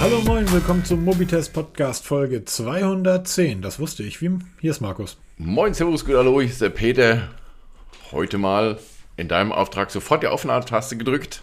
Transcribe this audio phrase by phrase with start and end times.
[0.00, 3.62] Hallo moin, willkommen zum Mobitest Podcast Folge 210.
[3.62, 4.20] Das wusste ich.
[4.20, 4.30] Wie?
[4.60, 5.16] Hier ist Markus.
[5.38, 7.28] Moin, Servus, gut, hallo, hier ist der Peter.
[8.12, 8.78] Heute mal
[9.16, 11.42] in deinem Auftrag sofort die Aufnahmetaste gedrückt.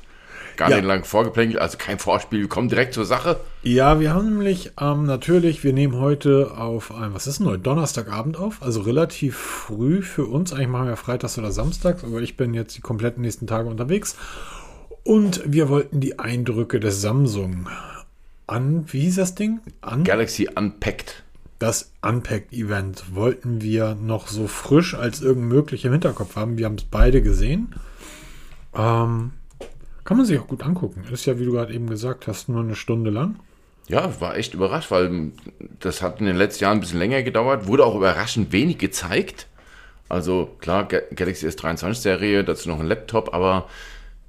[0.56, 0.76] Gar Ja.
[0.78, 3.40] nicht lang vorgeplänkelt, also kein Vorspiel, wir kommen direkt zur Sache.
[3.64, 7.60] Ja, wir haben nämlich ähm, natürlich, wir nehmen heute auf ein, was ist denn heute?
[7.64, 10.54] Donnerstagabend auf, also relativ früh für uns.
[10.54, 14.16] Eigentlich machen wir freitags oder samstags, aber ich bin jetzt die kompletten nächsten Tage unterwegs.
[15.04, 17.68] Und wir wollten die Eindrücke des Samsung
[18.48, 19.60] an, wie hieß das Ding?
[19.82, 21.24] An Galaxy Unpacked.
[21.60, 26.58] das Unpacked-Event wollten wir noch so frisch als irgend möglich im Hinterkopf haben.
[26.58, 27.74] Wir haben es beide gesehen.
[28.76, 29.32] Ähm,
[30.04, 31.04] kann man sich auch gut angucken.
[31.12, 33.40] Ist ja, wie du gerade eben gesagt hast, nur eine Stunde lang.
[33.88, 35.32] Ja, war echt überrascht, weil
[35.80, 39.48] das hat in den letzten Jahren ein bisschen länger gedauert, wurde auch überraschend wenig gezeigt.
[40.10, 43.68] Also klar, Ga- Galaxy S23 Serie, dazu noch ein Laptop, aber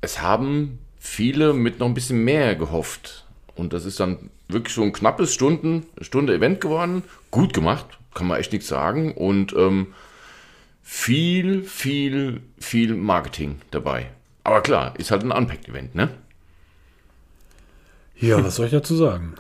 [0.01, 3.24] es haben viele mit noch ein bisschen mehr gehofft.
[3.57, 7.03] Und das ist dann wirklich so ein knappes Stunden, Stunde Event geworden.
[7.31, 9.13] Gut gemacht, kann man echt nichts sagen.
[9.13, 9.89] Und ähm,
[10.83, 14.11] viel, viel, viel Marketing dabei.
[14.43, 16.11] Aber klar, ist halt ein Unpacked-Event, ne?
[18.17, 19.35] Ja, was soll ich dazu sagen?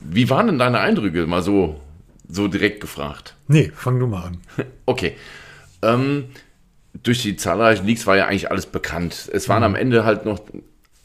[0.00, 1.26] Wie waren denn deine Eindrücke?
[1.26, 1.80] Mal so,
[2.28, 3.36] so direkt gefragt.
[3.46, 4.38] Nee, fang du mal an.
[4.86, 5.16] Okay.
[5.82, 6.24] Ähm,
[7.02, 9.28] durch die zahlreichen Leaks war ja eigentlich alles bekannt.
[9.32, 10.40] Es waren am Ende halt noch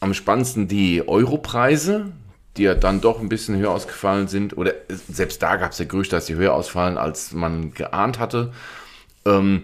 [0.04, 2.12] am spannendsten die Europreise,
[2.58, 4.58] die ja dann doch ein bisschen höher ausgefallen sind.
[4.58, 8.52] Oder selbst da gab es ja Gerüchte, dass sie höher ausfallen, als man geahnt hatte.
[9.26, 9.62] Ähm,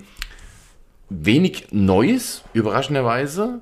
[1.10, 3.60] wenig Neues, überraschenderweise.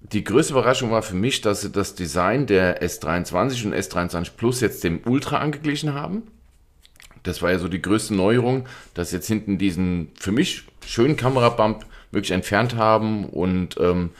[0.00, 4.60] Die größte Überraschung war für mich, dass sie das Design der S23 und S23 Plus
[4.60, 6.24] jetzt dem Ultra angeglichen haben.
[7.22, 11.86] Das war ja so die größte Neuerung, dass jetzt hinten diesen für mich schönen Kamerabump
[12.10, 14.10] wirklich entfernt haben und ähm,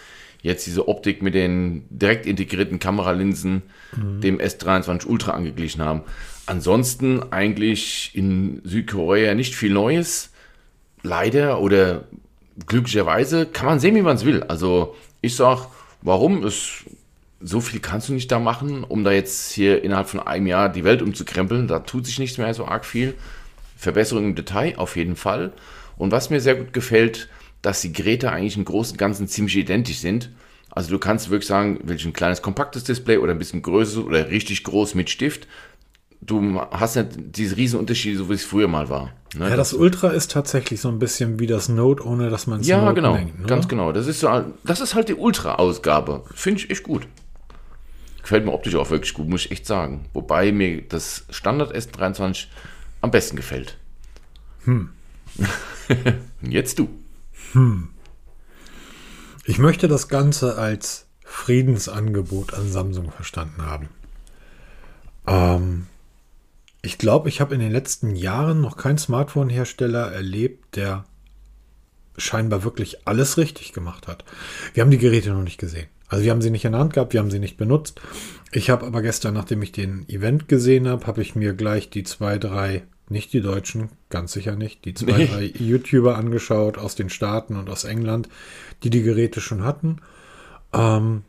[0.42, 3.62] jetzt diese Optik mit den direkt integrierten Kameralinsen
[3.96, 6.02] dem S23 Ultra angeglichen haben.
[6.46, 10.30] Ansonsten eigentlich in Südkorea nicht viel Neues.
[11.02, 12.04] Leider oder
[12.66, 14.42] glücklicherweise kann man sehen, wie man es will.
[14.44, 15.66] Also ich sag,
[16.02, 16.44] warum?
[16.44, 16.84] Es,
[17.40, 20.68] so viel kannst du nicht da machen, um da jetzt hier innerhalb von einem Jahr
[20.68, 21.68] die Welt umzukrempeln.
[21.68, 23.14] Da tut sich nichts mehr so arg viel.
[23.76, 25.52] Verbesserung im Detail auf jeden Fall.
[25.96, 27.28] Und was mir sehr gut gefällt,
[27.62, 30.30] dass die Geräte eigentlich im Großen und Ganzen ziemlich identisch sind.
[30.70, 34.30] Also du kannst wirklich sagen, welch ein kleines kompaktes Display oder ein bisschen größeres oder
[34.30, 35.48] richtig groß mit Stift.
[36.22, 39.12] Du hast nicht diese riesen Unterschiede, so wie es früher mal war.
[39.34, 39.48] Ne?
[39.48, 42.66] Ja, das Ultra ist tatsächlich so ein bisschen wie das Note, ohne dass man es
[42.66, 43.46] Ja, Note genau, nennt, ne?
[43.46, 43.90] ganz genau.
[43.92, 46.24] Das ist, so, das ist halt die Ultra-Ausgabe.
[46.34, 47.06] Finde ich echt gut.
[48.22, 50.04] Gefällt mir optisch auch wirklich gut, muss ich echt sagen.
[50.12, 52.46] Wobei mir das Standard S23
[53.00, 53.76] am besten gefällt.
[54.64, 54.90] Hm.
[56.42, 56.88] Jetzt du.
[59.44, 63.88] Ich möchte das Ganze als Friedensangebot an Samsung verstanden haben.
[65.26, 65.86] Ähm,
[66.82, 71.04] ich glaube, ich habe in den letzten Jahren noch keinen Smartphone-Hersteller erlebt, der
[72.16, 74.24] scheinbar wirklich alles richtig gemacht hat.
[74.74, 75.88] Wir haben die Geräte noch nicht gesehen.
[76.08, 78.00] Also wir haben sie nicht in der Hand gehabt, wir haben sie nicht benutzt.
[78.50, 82.02] Ich habe aber gestern, nachdem ich den Event gesehen habe, habe ich mir gleich die
[82.02, 85.26] zwei, drei, nicht die Deutschen, ganz sicher nicht, die zwei, Nee.
[85.26, 88.28] drei YouTuber angeschaut aus den Staaten und aus England,
[88.82, 89.96] die die Geräte schon hatten.
[90.72, 91.22] Ähm,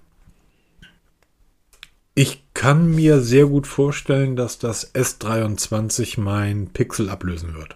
[2.14, 7.76] ich kann mir sehr gut vorstellen, dass das S23 mein Pixel ablösen wird.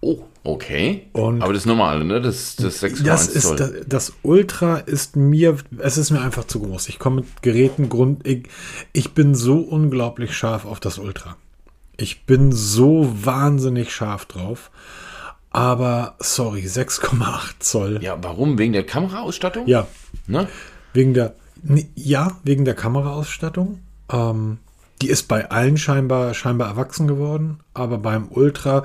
[0.00, 1.08] Oh, okay.
[1.12, 2.20] Und- Aber das Normale, ne?
[2.20, 3.56] Das, das 6,1 Das ist Zoll.
[3.56, 6.88] das, das Ultra ist mir, es ist mir einfach zu groß.
[6.88, 8.46] Ich komme mit Geräten Grund, ich,
[8.92, 11.36] ich bin so unglaublich scharf auf das Ultra.
[12.00, 14.70] Ich bin so wahnsinnig scharf drauf.
[15.50, 17.98] Aber sorry, 6,8 Zoll.
[18.02, 18.56] ja, warum?
[18.58, 19.66] Wegen der Kameraausstattung?
[19.66, 19.86] Ja,
[20.26, 20.46] Ne?
[20.92, 21.34] wegen der,
[21.94, 23.80] ja, wegen der Kameraausstattung.
[24.10, 24.58] Ähm,
[25.00, 28.84] die ist bei allen scheinbar, scheinbar erwachsen geworden, aber beim Ultra,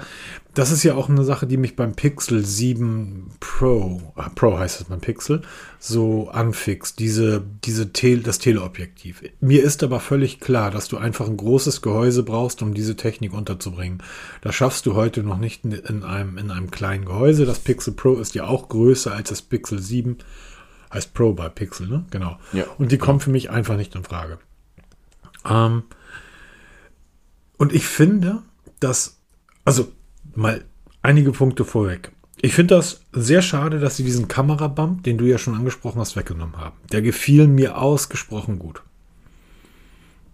[0.53, 4.81] das ist ja auch eine Sache, die mich beim Pixel 7 Pro, äh, Pro heißt
[4.81, 5.41] es beim Pixel,
[5.79, 9.24] so anfixt, diese, diese Tele, das Teleobjektiv.
[9.39, 13.33] Mir ist aber völlig klar, dass du einfach ein großes Gehäuse brauchst, um diese Technik
[13.33, 14.04] unterzubringen.
[14.42, 17.45] Das schaffst du heute noch nicht in einem, in einem kleinen Gehäuse.
[17.45, 20.18] Das Pixel Pro ist ja auch größer als das Pixel 7.
[20.94, 22.06] Heißt Pro bei Pixel, ne?
[22.12, 22.38] Genau.
[22.51, 22.65] Ja.
[22.77, 24.38] Und die kommen für mich einfach nicht in Frage.
[25.50, 25.83] Ähm,
[27.63, 28.42] und ich finde,
[28.81, 29.21] dass,
[29.63, 29.89] also
[30.36, 30.65] mal
[31.01, 32.12] einige Punkte vorweg.
[32.42, 36.18] Ich finde das sehr schade, dass sie diesen Kamerabump, den du ja schon angesprochen hast,
[36.18, 36.75] weggenommen haben.
[36.92, 38.81] Der gefiel mir ausgesprochen gut.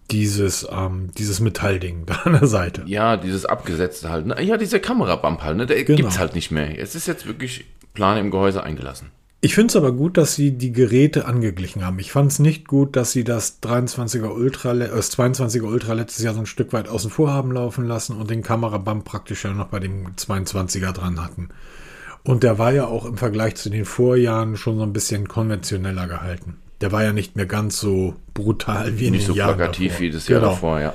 [0.10, 2.82] Dieses, ähm, dieses Metallding da an der Seite.
[2.88, 4.26] Ja, dieses abgesetzte halt.
[4.26, 4.42] Ne?
[4.42, 5.68] Ja, dieser Kamerabump halt, ne?
[5.68, 5.98] Der Genau.
[5.98, 6.80] gibt's halt nicht mehr.
[6.80, 9.12] Es ist jetzt wirklich plan im Gehäuse eingelassen.
[9.42, 11.98] Ich finde es aber gut, dass sie die Geräte angeglichen haben.
[12.00, 16.24] Ich fand es nicht gut, dass sie das 23er Ultra, äh, das 22er Ultra letztes
[16.26, 19.54] Jahr so ein Stück weit außen vor haben laufen lassen und den Kamerabump praktisch ja
[19.54, 21.50] noch bei dem 22er dran hatten.
[22.24, 26.08] Und der war ja auch im Vergleich zu den Vorjahren schon so ein bisschen konventioneller
[26.08, 26.58] gehalten.
[26.82, 29.94] Der war ja nicht mehr ganz so brutal wie in Nicht den so Jahren plakativ
[29.94, 30.02] davor.
[30.02, 30.52] wie das Jahr Genau.
[30.52, 30.94] davor, ja.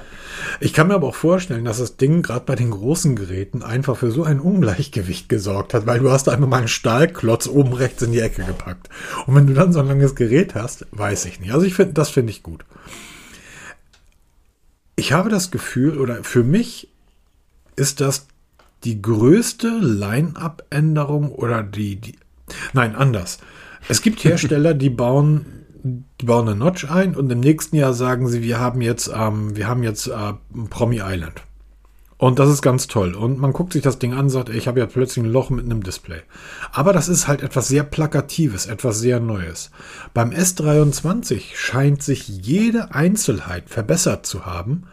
[0.60, 3.96] Ich kann mir aber auch vorstellen, dass das Ding gerade bei den großen Geräten einfach
[3.96, 8.02] für so ein Ungleichgewicht gesorgt hat, weil du hast einfach mal einen Stahlklotz oben rechts
[8.02, 8.88] in die Ecke gepackt.
[9.26, 11.52] Und wenn du dann so ein langes Gerät hast, weiß ich nicht.
[11.52, 12.64] Also ich finde, das finde ich gut.
[14.96, 16.88] Ich habe das Gefühl, oder für mich
[17.76, 18.26] ist das
[18.84, 22.16] die größte Line-Up-Änderung oder die, die,
[22.72, 23.38] nein, anders.
[23.88, 28.26] Es gibt Hersteller, die bauen, die bauen eine Notch ein und im nächsten Jahr sagen
[28.26, 30.32] sie, wir haben jetzt, ähm, wir haben jetzt äh,
[30.70, 31.42] Promi Island.
[32.16, 33.14] Und das ist ganz toll.
[33.14, 35.50] Und man guckt sich das Ding an und sagt, ich habe ja plötzlich ein Loch
[35.50, 36.22] mit einem Display.
[36.72, 39.70] Aber das ist halt etwas sehr Plakatives, etwas sehr Neues.
[40.14, 44.84] Beim S23 scheint sich jede Einzelheit verbessert zu haben,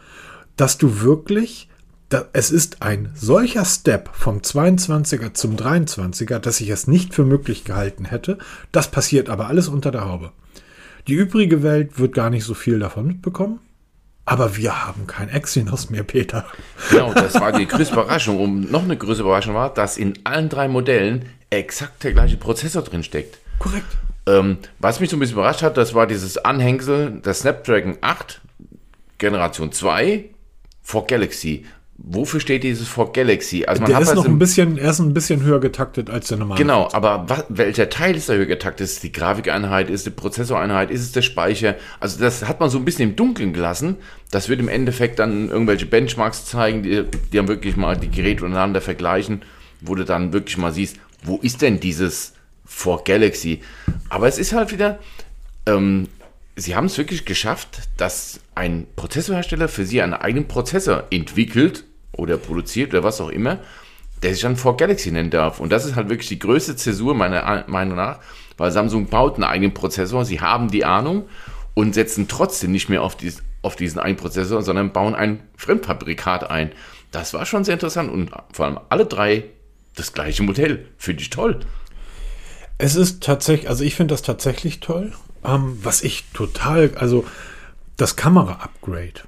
[0.56, 1.70] dass du wirklich,
[2.10, 7.24] da, es ist ein solcher Step vom 22er zum 23er, dass ich es nicht für
[7.24, 8.36] möglich gehalten hätte.
[8.72, 10.32] Das passiert aber alles unter der Haube.
[11.08, 13.58] Die übrige Welt wird gar nicht so viel davon mitbekommen.
[14.24, 16.46] Aber wir haben kein Exynos mehr, Peter.
[16.90, 18.38] Genau, das war die größte Überraschung.
[18.38, 22.82] Und noch eine größere Überraschung war, dass in allen drei Modellen exakt der gleiche Prozessor
[22.82, 23.38] drin steckt.
[23.58, 23.96] Korrekt.
[24.26, 28.40] Ähm, was mich so ein bisschen überrascht hat, das war dieses Anhängsel, der Snapdragon 8
[29.18, 30.26] Generation 2
[30.82, 31.64] for Galaxy.
[32.04, 33.64] Wofür steht dieses for Galaxy?
[33.64, 36.38] Also Der ist halt noch ein bisschen, er ist ein bisschen höher getaktet als der
[36.38, 36.58] normale.
[36.58, 38.86] Genau, aber was, welcher Teil ist da höher getaktet?
[38.86, 41.76] Ist es die Grafikeinheit, ist es die Prozessoreinheit, ist es der Speicher?
[42.00, 43.98] Also das hat man so ein bisschen im Dunkeln gelassen.
[44.32, 48.44] Das wird im Endeffekt dann irgendwelche Benchmarks zeigen, die, die dann wirklich mal die Geräte
[48.44, 49.42] untereinander vergleichen,
[49.80, 52.32] wo du dann wirklich mal siehst, wo ist denn dieses
[52.64, 53.60] For Galaxy?
[54.08, 54.98] Aber es ist halt wieder,
[55.66, 56.08] ähm,
[56.56, 62.36] sie haben es wirklich geschafft, dass ein Prozessorhersteller für sie einen eigenen Prozessor entwickelt oder
[62.36, 63.58] produziert oder was auch immer,
[64.22, 65.60] der sich dann For Galaxy nennen darf.
[65.60, 68.20] Und das ist halt wirklich die größte Zäsur meiner Meinung nach,
[68.56, 71.28] weil Samsung baut einen eigenen Prozessor, sie haben die Ahnung
[71.74, 76.50] und setzen trotzdem nicht mehr auf, dies, auf diesen einen Prozessor, sondern bauen ein Fremdfabrikat
[76.50, 76.72] ein.
[77.10, 79.44] Das war schon sehr interessant und vor allem alle drei
[79.96, 80.86] das gleiche Modell.
[80.96, 81.60] Finde ich toll.
[82.78, 85.12] Es ist tatsächlich, also ich finde das tatsächlich toll.
[85.44, 87.24] Ähm, was ich total, also
[87.96, 89.22] das Kamera-Upgrade.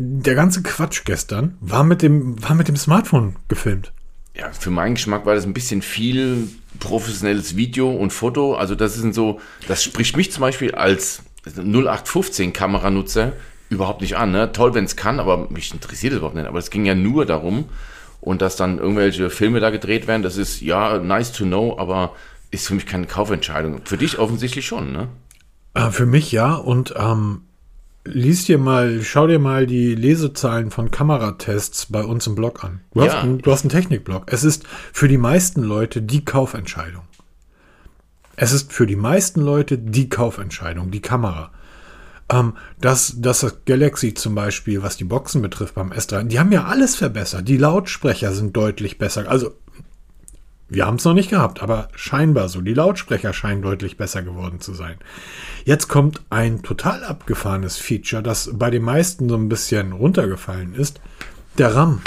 [0.00, 3.92] Der ganze Quatsch gestern war mit dem, war mit dem Smartphone gefilmt.
[4.36, 6.48] Ja, für meinen Geschmack war das ein bisschen viel
[6.78, 8.54] professionelles Video und Foto.
[8.54, 13.32] Also das sind so, das spricht mich zum Beispiel als 0815 Kameranutzer
[13.70, 14.30] überhaupt nicht an.
[14.30, 14.52] Ne?
[14.52, 16.46] Toll, wenn es kann, aber mich interessiert es überhaupt nicht.
[16.46, 17.64] Aber es ging ja nur darum,
[18.20, 22.14] und dass dann irgendwelche Filme da gedreht werden, das ist ja nice to know, aber
[22.50, 23.80] ist für mich keine Kaufentscheidung.
[23.84, 25.08] Für dich offensichtlich schon, ne?
[25.74, 26.54] Äh, für mich ja.
[26.54, 27.42] Und ähm,
[28.12, 32.80] lies dir mal, schau dir mal die Lesezahlen von Kameratests bei uns im Blog an.
[32.94, 33.20] Du hast, Ja.
[33.20, 34.24] einen, du hast einen Technikblog.
[34.26, 37.02] Es ist für die meisten Leute die Kaufentscheidung.
[38.36, 41.50] Es ist für die meisten Leute die Kaufentscheidung, die Kamera.
[42.30, 46.64] Ähm, das, das Galaxy zum Beispiel, was die Boxen betrifft beim S3, die haben ja
[46.64, 47.48] alles verbessert.
[47.48, 49.28] Die Lautsprecher sind deutlich besser.
[49.28, 49.52] Also,
[50.68, 52.60] wir haben es noch nicht gehabt, aber scheinbar so.
[52.60, 54.96] Die Lautsprecher scheinen deutlich besser geworden zu sein.
[55.64, 61.00] Jetzt kommt ein total abgefahrenes Feature, das bei den meisten so ein bisschen runtergefallen ist.
[61.56, 62.02] Der RAM.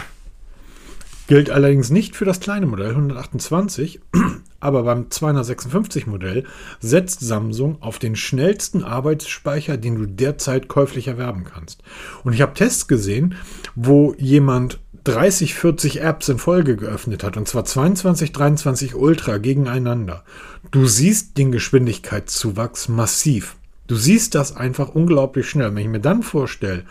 [1.27, 4.01] Gilt allerdings nicht für das kleine Modell 128,
[4.59, 6.43] aber beim 256 Modell
[6.79, 11.83] setzt Samsung auf den schnellsten Arbeitsspeicher, den du derzeit käuflich erwerben kannst.
[12.23, 13.35] Und ich habe Tests gesehen,
[13.75, 20.23] wo jemand 30, 40 Apps in Folge geöffnet hat, und zwar 22, 23 Ultra gegeneinander.
[20.69, 23.55] Du siehst den Geschwindigkeitszuwachs massiv.
[23.87, 25.73] Du siehst das einfach unglaublich schnell.
[25.73, 26.83] Wenn ich mir dann vorstelle,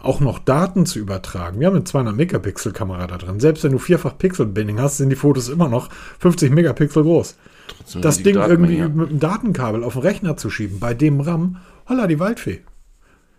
[0.00, 1.58] auch noch Daten zu übertragen.
[1.58, 3.40] Wir haben eine 200 Megapixel Kamera da drin.
[3.40, 7.36] Selbst wenn du vierfach Pixel Binding hast, sind die Fotos immer noch 50 Megapixel groß.
[7.66, 8.88] Trotzdem Das Ding Datenmenge, irgendwie ja.
[8.88, 11.56] mit einem Datenkabel auf den Rechner zu schieben, bei dem RAM,
[11.88, 12.60] holla die Waldfee.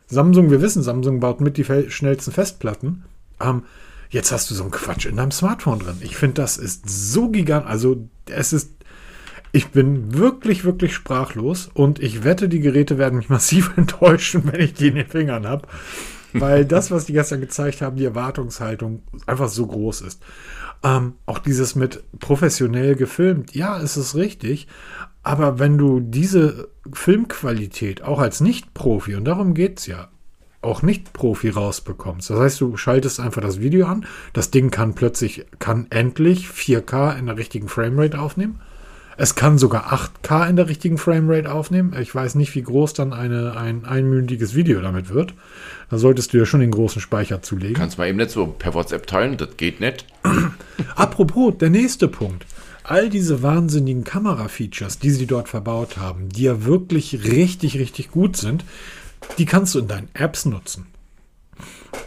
[0.08, 3.04] Samsung, wir wissen, Samsung baut mit die schnellsten Festplatten.
[3.40, 3.64] Ähm,
[4.10, 5.98] jetzt hast du so einen Quatsch in deinem Smartphone drin.
[6.02, 7.66] Ich finde, das ist so gigant.
[7.66, 8.72] Also, es ist.
[9.54, 14.60] Ich bin wirklich, wirklich sprachlos und ich wette, die Geräte werden mich massiv enttäuschen, wenn
[14.60, 15.68] ich die in den Fingern habe.
[16.34, 20.22] Weil das, was die gestern gezeigt haben, die Erwartungshaltung einfach so groß ist.
[20.84, 24.68] Ähm, auch dieses mit professionell gefilmt, ja, es ist richtig.
[25.24, 30.10] Aber wenn du diese Filmqualität auch als Nicht-Profi, und darum geht es ja,
[30.62, 32.30] auch Nicht-Profi rausbekommst.
[32.30, 37.18] Das heißt, du schaltest einfach das Video an, das Ding kann plötzlich, kann endlich 4K
[37.18, 38.60] in der richtigen Framerate aufnehmen.
[39.20, 41.96] Es kann sogar 8K in der richtigen Framerate aufnehmen.
[42.00, 45.34] Ich weiß nicht, wie groß dann eine, ein einmündiges Video damit wird.
[45.90, 47.74] Da solltest du ja schon den großen Speicher zulegen.
[47.74, 50.06] Kannst mal eben nicht so per WhatsApp teilen, das geht nicht.
[50.96, 52.46] Apropos, der nächste Punkt.
[52.84, 58.38] All diese wahnsinnigen Kamera-Features, die sie dort verbaut haben, die ja wirklich richtig, richtig gut
[58.38, 58.64] sind,
[59.38, 60.88] die kannst du in deinen Apps nutzen.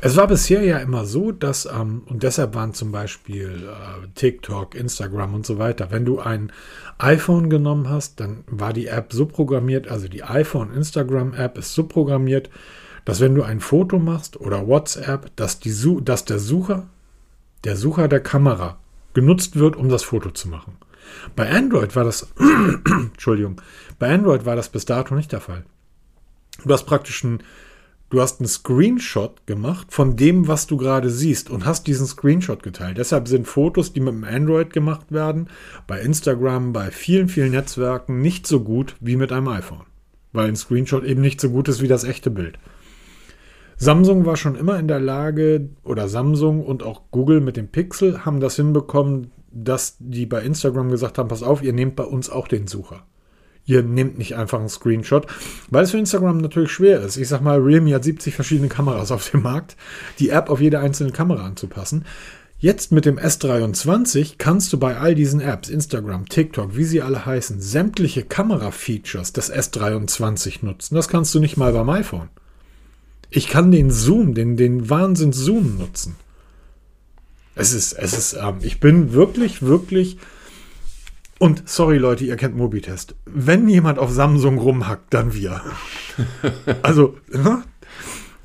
[0.03, 4.75] Es war bisher ja immer so, dass, ähm, und deshalb waren zum Beispiel äh, TikTok,
[4.75, 6.53] Instagram und so weiter, wenn du ein
[6.99, 12.51] iPhone genommen hast, dann war die App so programmiert, also die iPhone-Instagram-App ist so programmiert,
[13.05, 16.87] dass wenn du ein Foto machst oder WhatsApp, dass, die, dass der Sucher,
[17.65, 18.79] der Sucher der Kamera
[19.15, 20.77] genutzt wird, um das Foto zu machen.
[21.35, 22.33] Bei Android war das,
[22.87, 23.61] Entschuldigung,
[23.99, 25.65] bei Android war das bis dato nicht der Fall.
[26.65, 27.43] Du hast praktisch ein
[28.11, 32.65] Du hast einen Screenshot gemacht von dem, was du gerade siehst und hast diesen Screenshot
[32.65, 32.99] geteilt.
[32.99, 35.49] Deshalb sind Fotos, die mit dem Android gemacht werden,
[35.87, 39.87] bei Instagram, bei vielen, vielen Netzwerken nicht so gut wie mit einem iPhone.
[40.33, 42.59] Weil ein Screenshot eben nicht so gut ist wie das echte Bild.
[43.77, 48.25] Samsung war schon immer in der Lage, oder Samsung und auch Google mit dem Pixel
[48.25, 52.29] haben das hinbekommen, dass die bei Instagram gesagt haben, pass auf, ihr nehmt bei uns
[52.29, 53.05] auch den Sucher
[53.71, 55.27] ihr nehmt nicht einfach einen Screenshot,
[55.71, 57.17] weil es für Instagram natürlich schwer ist.
[57.17, 59.77] Ich sag mal, Realme hat 70 verschiedene Kameras auf dem Markt,
[60.19, 62.05] die App auf jede einzelne Kamera anzupassen.
[62.59, 67.25] Jetzt mit dem S23 kannst du bei all diesen Apps, Instagram, TikTok, wie sie alle
[67.25, 70.95] heißen, sämtliche Kamera-Features des S23 nutzen.
[70.95, 72.29] Das kannst du nicht mal beim iPhone.
[73.31, 76.17] Ich kann den Zoom, den, den Wahnsinns-Zoom nutzen.
[77.55, 80.19] Es ist, es ist, ähm, ich bin wirklich, wirklich
[81.41, 83.17] und sorry Leute, ihr kennt Mobitest.
[83.25, 85.63] Wenn jemand auf Samsung rumhackt, dann wir.
[86.83, 87.63] also, ne?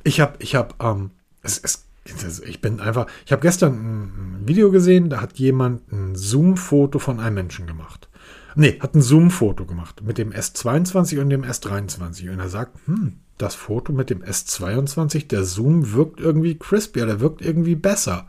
[0.06, 1.12] ich habe, ich habe, ähm,
[1.42, 6.16] es, es, ich bin einfach, ich habe gestern ein Video gesehen, da hat jemand ein
[6.16, 8.08] Zoom-Foto von einem Menschen gemacht.
[8.56, 12.32] Nee, hat ein Zoom-Foto gemacht mit dem S22 und dem S23.
[12.32, 17.20] Und er sagt, hm, das Foto mit dem S22, der Zoom wirkt irgendwie crispier, der
[17.20, 18.25] wirkt irgendwie besser.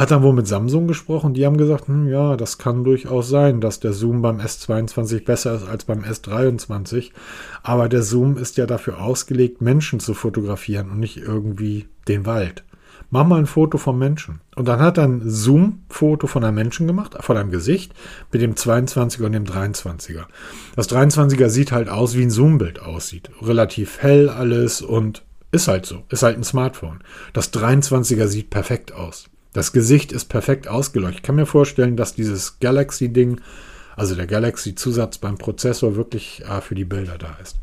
[0.00, 3.60] Hat dann wohl mit Samsung gesprochen, die haben gesagt, hm, ja, das kann durchaus sein,
[3.60, 7.10] dass der Zoom beim S22 besser ist als beim S23.
[7.62, 12.64] Aber der Zoom ist ja dafür ausgelegt, Menschen zu fotografieren und nicht irgendwie den Wald.
[13.10, 14.40] Mach mal ein Foto vom Menschen.
[14.56, 17.92] Und dann hat er ein Zoom-Foto von einem Menschen gemacht, von einem Gesicht,
[18.32, 20.24] mit dem 22er und dem 23er.
[20.76, 23.30] Das 23er sieht halt aus, wie ein Zoom-Bild aussieht.
[23.42, 26.04] Relativ hell alles und ist halt so.
[26.08, 27.00] Ist halt ein Smartphone.
[27.34, 29.26] Das 23er sieht perfekt aus.
[29.52, 31.18] Das Gesicht ist perfekt ausgeleuchtet.
[31.18, 33.40] Ich kann mir vorstellen, dass dieses Galaxy-Ding,
[33.96, 37.58] also der Galaxy-Zusatz beim Prozessor wirklich äh, für die Bilder da ist.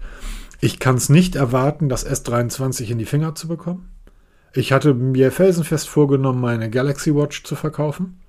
[0.59, 3.89] Ich kann es nicht erwarten, das S23 in die Finger zu bekommen.
[4.53, 8.19] Ich hatte mir felsenfest vorgenommen, meine Galaxy Watch zu verkaufen.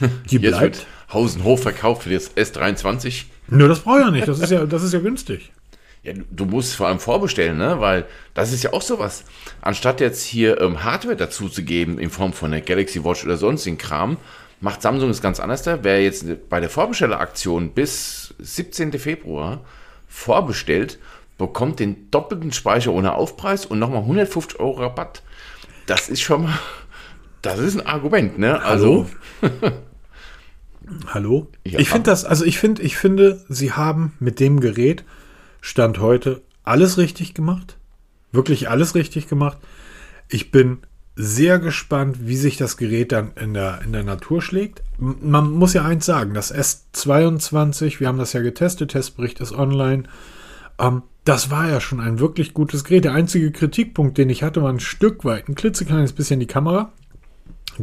[0.30, 0.76] Die Jetzt bleibt.
[0.78, 3.24] wird Hausen hoch verkauft für das S23.
[3.48, 4.28] Nö, das brauche ich ja nicht.
[4.28, 5.52] Das ist ja, das ist ja günstig.
[6.02, 7.80] Ja, du musst vor allem vorbestellen, ne?
[7.80, 9.24] Weil das ist ja auch sowas.
[9.60, 13.36] Anstatt jetzt hier ähm, Hardware dazu zu geben in Form von der Galaxy Watch oder
[13.36, 14.16] sonstigen Kram,
[14.60, 15.80] macht Samsung es ganz anders da.
[15.82, 18.92] Wer jetzt bei der Vorbestelleraktion bis 17.
[18.98, 19.60] Februar
[20.08, 20.98] vorbestellt,
[21.36, 25.22] bekommt den doppelten Speicher ohne Aufpreis und nochmal 150 Euro Rabatt.
[25.86, 26.58] Das ist schon mal,
[27.42, 28.62] das ist ein Argument, ne?
[28.62, 29.06] Also.
[31.06, 31.48] Hallo?
[31.64, 35.04] Ja, ich finde das, also ich finde, ich finde, sie haben mit dem Gerät
[35.60, 37.76] Stand heute alles richtig gemacht.
[38.32, 39.58] Wirklich alles richtig gemacht.
[40.28, 40.78] Ich bin
[41.16, 44.82] sehr gespannt, wie sich das Gerät dann in der, in der Natur schlägt.
[44.98, 50.04] Man muss ja eins sagen, das S22, wir haben das ja getestet, Testbericht ist online.
[50.78, 53.04] Ähm, das war ja schon ein wirklich gutes Gerät.
[53.04, 56.92] Der einzige Kritikpunkt, den ich hatte, war ein Stück weit, ein klitzekleines bisschen die Kamera.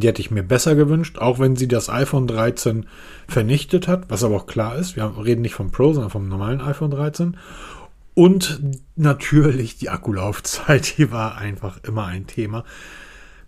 [0.00, 2.86] Die hätte ich mir besser gewünscht, auch wenn sie das iPhone 13
[3.26, 4.96] vernichtet hat, was aber auch klar ist.
[4.96, 7.36] Wir reden nicht vom Pro, sondern vom normalen iPhone 13.
[8.14, 8.60] Und
[8.96, 12.64] natürlich die Akkulaufzeit, die war einfach immer ein Thema.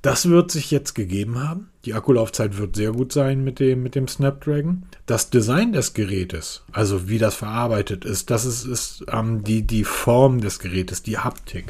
[0.03, 1.69] Das wird sich jetzt gegeben haben.
[1.85, 4.85] Die Akkulaufzeit wird sehr gut sein mit dem, mit dem Snapdragon.
[5.05, 9.85] Das Design des Gerätes, also wie das verarbeitet ist, das ist, ist ähm, die, die
[9.85, 11.67] Form des Gerätes, die Haptik.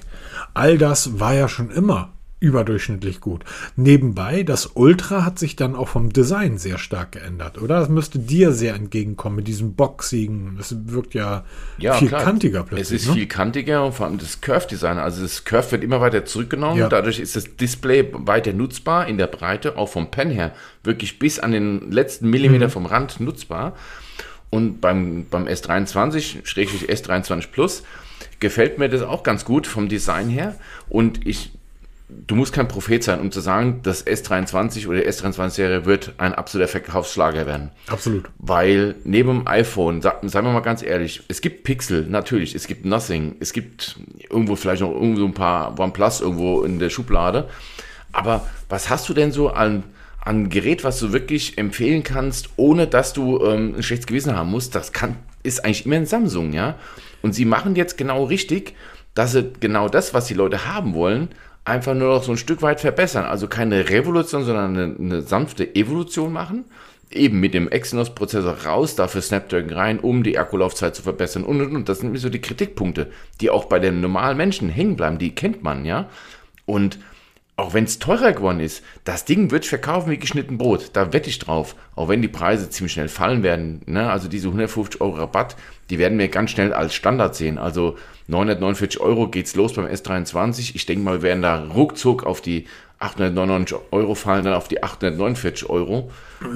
[0.54, 3.44] All das war ja schon immer überdurchschnittlich gut.
[3.76, 7.78] Nebenbei, das Ultra hat sich dann auch vom Design sehr stark geändert, oder?
[7.80, 10.56] Das müsste dir sehr entgegenkommen mit diesem boxigen.
[10.59, 11.44] Es wirkt ja,
[11.78, 12.25] ja viel klar.
[12.25, 12.97] kantiger plötzlich.
[12.97, 13.14] Es ist ne?
[13.14, 14.97] viel kantiger und vor allem das Curve-Design.
[14.97, 16.78] Also das Curve wird immer weiter zurückgenommen.
[16.78, 16.88] Ja.
[16.88, 21.38] Dadurch ist das Display weiter nutzbar in der Breite, auch vom Pen her, wirklich bis
[21.38, 22.73] an den letzten Millimeter mhm.
[22.73, 23.76] vom Rand nutzbar.
[24.49, 27.85] Und beim, beim S23, schrägstrich S23 Plus,
[28.40, 30.56] gefällt mir das auch ganz gut vom Design her.
[30.88, 31.52] Und ich
[32.26, 36.35] du musst kein Prophet sein, um zu sagen, das S23 oder die S23-Serie wird ein
[36.35, 37.71] absoluter Verkaufsschlager werden.
[37.88, 38.31] Absolut.
[38.38, 42.85] Weil neben dem iPhone, sagen wir mal ganz ehrlich, es gibt Pixel, natürlich, es gibt
[42.85, 43.97] Nothing, es gibt
[44.29, 47.49] irgendwo vielleicht noch irgendwo ein paar OnePlus irgendwo in der Schublade.
[48.12, 49.85] Aber was hast du denn so an,
[50.21, 54.50] an Gerät, was du wirklich empfehlen kannst, ohne dass du ähm, ein schlechtes Gewissen haben
[54.50, 54.75] musst?
[54.75, 56.76] Das kann, ist eigentlich immer ein Samsung, ja.
[57.23, 58.75] Und sie machen jetzt genau richtig,
[59.14, 61.29] dass sie genau das, was die Leute haben wollen,
[61.64, 63.25] einfach nur noch so ein Stück weit verbessern.
[63.25, 66.64] Also keine Revolution, sondern eine, eine sanfte Evolution machen.
[67.12, 71.75] Eben mit dem Exynos-Prozessor raus, dafür Snapdragon rein, um die Akkulaufzeit zu verbessern und und
[71.75, 71.88] und.
[71.88, 75.19] Das sind so die Kritikpunkte, die auch bei den normalen Menschen hängen bleiben.
[75.19, 76.09] Die kennt man, ja.
[76.67, 77.00] Und
[77.61, 80.90] auch wenn es teurer geworden ist, das Ding wird verkaufen wie geschnitten Brot.
[80.95, 81.76] Da wette ich drauf.
[81.95, 83.83] Auch wenn die Preise ziemlich schnell fallen werden.
[83.87, 84.11] Ne?
[84.11, 85.57] Also diese 150 Euro Rabatt,
[85.90, 87.59] die werden wir ganz schnell als Standard sehen.
[87.59, 87.97] Also
[88.29, 90.73] 949 Euro geht's los beim S23.
[90.75, 92.67] Ich denke mal, wir werden da ruckzuck auf die
[93.00, 96.11] 899 Euro fallen, dann auf die 849 Euro.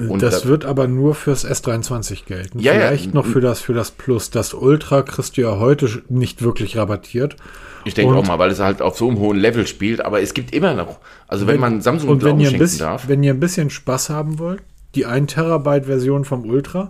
[0.09, 2.59] Und das da, wird aber nur fürs S23 gelten.
[2.59, 4.29] Ja, Vielleicht ja, noch für das, für das Plus.
[4.29, 7.35] Das Ultra kriegst du ja heute nicht wirklich rabattiert.
[7.83, 10.33] Ich denke auch mal, weil es halt auf so einem hohen Level spielt, aber es
[10.33, 13.07] gibt immer noch, also wenn, wenn man Samsung und wenn ihr, ein bisschen, darf.
[13.07, 14.61] wenn ihr ein bisschen Spaß haben wollt,
[14.95, 16.87] die 1 Terabyte Version vom Ultra,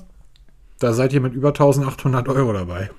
[0.79, 2.89] da seid ihr mit über 1800 Euro dabei.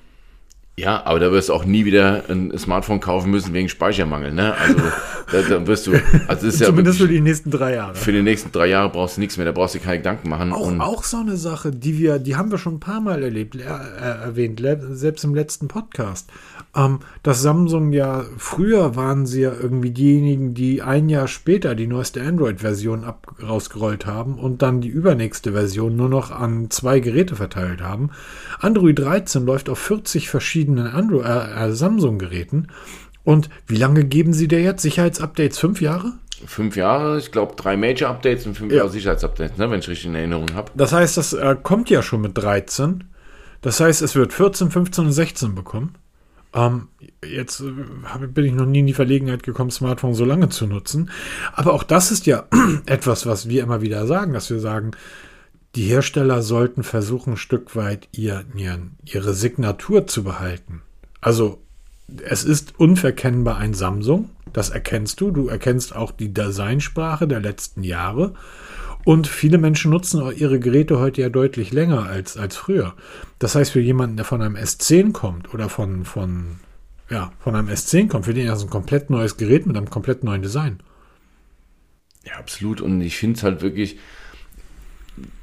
[0.78, 4.54] Ja, aber da wirst du auch nie wieder ein Smartphone kaufen müssen wegen Speichermangel, ne?
[4.54, 4.82] Also
[5.32, 5.92] da, da wirst du,
[6.28, 7.94] also ist ja zumindest für die nächsten drei Jahre.
[7.94, 10.52] Für die nächsten drei Jahre brauchst du nichts mehr, da brauchst du keine Gedanken machen.
[10.52, 13.56] Auch, auch so eine Sache, die wir, die haben wir schon ein paar Mal erlebt,
[13.56, 16.30] äh, erwähnt, selbst im letzten Podcast.
[16.76, 21.86] Ähm, dass Samsung ja, früher waren sie ja irgendwie diejenigen, die ein Jahr später die
[21.86, 23.04] neueste Android-Version
[23.42, 28.10] rausgerollt haben und dann die übernächste Version nur noch an zwei Geräte verteilt haben.
[28.60, 32.68] Android 13 läuft auf 40 verschiedenen äh, äh, Samsung-Geräten.
[33.26, 34.82] Und wie lange geben sie dir jetzt?
[34.82, 35.58] Sicherheitsupdates?
[35.58, 36.12] Fünf Jahre?
[36.46, 38.78] Fünf Jahre, ich glaube drei Major-Updates und fünf ja.
[38.78, 40.70] Jahre Sicherheitsupdates, ne, wenn ich richtig in Erinnerung habe.
[40.76, 43.02] Das heißt, das äh, kommt ja schon mit 13.
[43.62, 45.96] Das heißt, es wird 14, 15 und 16 bekommen.
[46.54, 46.86] Ähm,
[47.28, 51.10] jetzt äh, bin ich noch nie in die Verlegenheit gekommen, Smartphone so lange zu nutzen.
[51.52, 52.44] Aber auch das ist ja
[52.86, 54.92] etwas, was wir immer wieder sagen, dass wir sagen,
[55.74, 58.44] die Hersteller sollten versuchen, ein Stück weit ihr,
[59.04, 60.82] ihre Signatur zu behalten.
[61.20, 61.65] Also
[62.24, 65.30] es ist unverkennbar ein Samsung, das erkennst du.
[65.30, 68.34] Du erkennst auch die Designsprache der letzten Jahre.
[69.04, 72.94] Und viele Menschen nutzen ihre Geräte heute ja deutlich länger als, als früher.
[73.38, 76.56] Das heißt, für jemanden, der von einem S10 kommt oder von, von,
[77.08, 79.90] ja, von einem S10 kommt, für den ist es ein komplett neues Gerät mit einem
[79.90, 80.80] komplett neuen Design.
[82.24, 82.80] Ja, absolut.
[82.80, 83.98] Und ich finde es halt wirklich,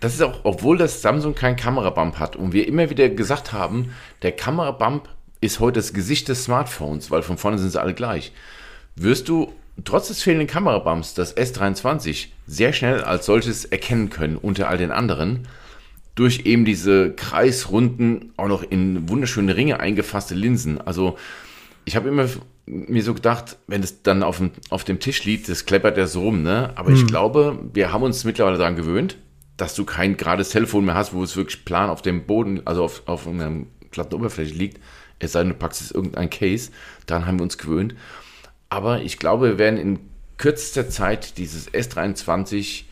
[0.01, 3.91] das ist auch, obwohl das Samsung keinen Kamerabump hat und wir immer wieder gesagt haben,
[4.23, 5.07] der Kamerabump
[5.43, 8.31] ist heute das Gesicht des Smartphones, weil von vorne sind sie alle gleich.
[8.95, 9.53] Wirst du
[9.83, 14.91] trotz des fehlenden Kamerabumps das S23 sehr schnell als solches erkennen können unter all den
[14.91, 15.47] anderen.
[16.15, 20.79] Durch eben diese kreisrunden, auch noch in wunderschöne Ringe eingefasste Linsen.
[20.79, 21.17] Also
[21.85, 22.27] ich habe immer
[22.65, 26.07] mir so gedacht, wenn es dann auf dem, auf dem Tisch liegt, das kleppert ja
[26.07, 26.71] so rum, ne?
[26.75, 26.95] Aber mhm.
[26.95, 29.17] ich glaube, wir haben uns mittlerweile daran gewöhnt,
[29.57, 32.83] dass du kein gerades Telefon mehr hast, wo es wirklich plan auf dem Boden, also
[32.83, 33.51] auf, auf einer
[33.91, 34.79] glatten Oberfläche liegt.
[35.23, 36.71] Es sei denn, du packst es irgendein Case.
[37.05, 37.95] Daran haben wir uns gewöhnt.
[38.69, 39.99] Aber ich glaube, wir werden in
[40.37, 42.83] kürzester Zeit dieses S23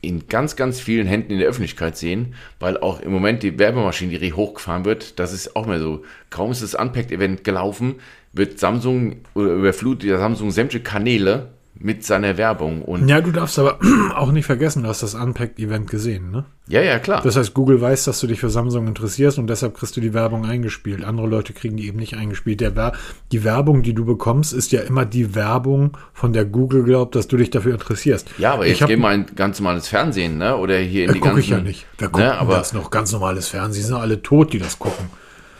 [0.00, 4.32] in ganz, ganz vielen Händen in der Öffentlichkeit sehen, weil auch im Moment die Werbemaschinerie
[4.32, 5.18] hochgefahren wird.
[5.18, 6.04] Das ist auch mehr so.
[6.30, 7.96] Kaum ist das Unpacked-Event gelaufen,
[8.32, 12.82] wird Samsung oder überflutet der Samsung sämtliche Kanäle mit seiner Werbung.
[12.82, 13.78] Und ja, du darfst aber
[14.16, 16.44] auch nicht vergessen, du hast das Unpacked-Event gesehen, ne?
[16.66, 17.20] Ja, ja, klar.
[17.22, 20.14] Das heißt, Google weiß, dass du dich für Samsung interessierst und deshalb kriegst du die
[20.14, 21.04] Werbung eingespielt.
[21.04, 22.62] Andere Leute kriegen die eben nicht eingespielt.
[22.62, 22.92] Der
[23.32, 27.28] die Werbung, die du bekommst, ist ja immer die Werbung, von der Google glaubt, dass
[27.28, 28.30] du dich dafür interessierst.
[28.38, 30.56] Ja, aber ich jetzt geh mal in ganz normales Fernsehen, ne?
[30.56, 31.40] Oder hier in die ganzen...
[31.40, 31.86] ich ja nicht.
[31.98, 32.38] Wer guckt ne?
[32.38, 33.82] aber das noch ganz normales Fernsehen?
[33.82, 35.06] Die sind alle tot, die das gucken.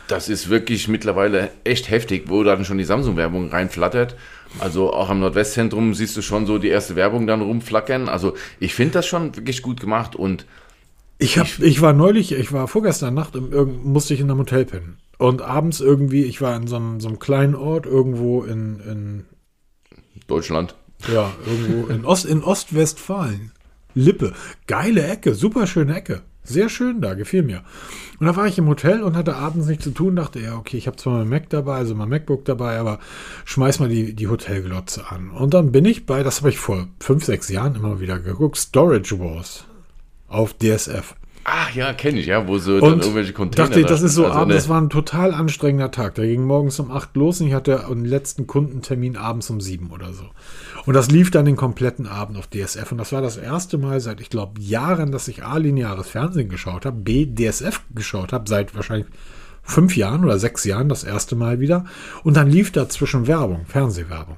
[0.09, 4.17] Das ist wirklich mittlerweile echt heftig, wo dann schon die Samsung-Werbung reinflattert.
[4.59, 8.09] Also auch am Nordwestzentrum siehst du schon so die erste Werbung dann rumflackern.
[8.09, 10.47] Also ich finde das schon wirklich gut gemacht und
[11.19, 14.65] ich, hab, ich war neulich, ich war vorgestern Nacht, im, musste ich in einem Hotel
[14.65, 14.99] pennen.
[15.19, 19.25] Und abends irgendwie, ich war in so einem, so einem kleinen Ort irgendwo in, in
[20.27, 20.75] Deutschland.
[21.13, 23.53] Ja, irgendwo in, Ost, in Ostwestfalen.
[23.95, 24.33] Lippe.
[24.67, 26.23] Geile Ecke, super schöne Ecke.
[26.47, 27.63] Sehr schön da, gefiel mir.
[28.21, 30.77] Und da war ich im Hotel und hatte abends nichts zu tun, dachte, ja, okay,
[30.77, 32.99] ich habe zwar mein Mac dabei, also mein MacBook dabei, aber
[33.47, 35.31] schmeiß mal die, die Hotelglotze an.
[35.31, 38.59] Und dann bin ich bei, das habe ich vor fünf, sechs Jahren immer wieder geguckt,
[38.59, 39.65] Storage Wars
[40.29, 41.15] auf DSF.
[41.47, 43.69] Ach ja, kenne ich, ja, wo so dann irgendwelche Container.
[43.69, 44.25] dachte, ich, da das ist so.
[44.25, 46.15] Also, abends, das ne, war ein total anstrengender Tag.
[46.15, 49.91] Der ging morgens um 8 los und ich hatte einen letzten Kundentermin abends um 7
[49.91, 50.25] oder so.
[50.87, 52.91] Und das lief dann den kompletten Abend auf DSF.
[52.93, 56.49] Und das war das erste Mal seit, ich glaube, Jahren, dass ich A, lineares Fernsehen
[56.49, 59.09] geschaut habe, B, DSF geschaut habe, seit wahrscheinlich
[59.63, 61.85] fünf Jahren oder sechs Jahren das erste Mal wieder.
[62.23, 64.37] Und dann lief dazwischen Werbung, Fernsehwerbung.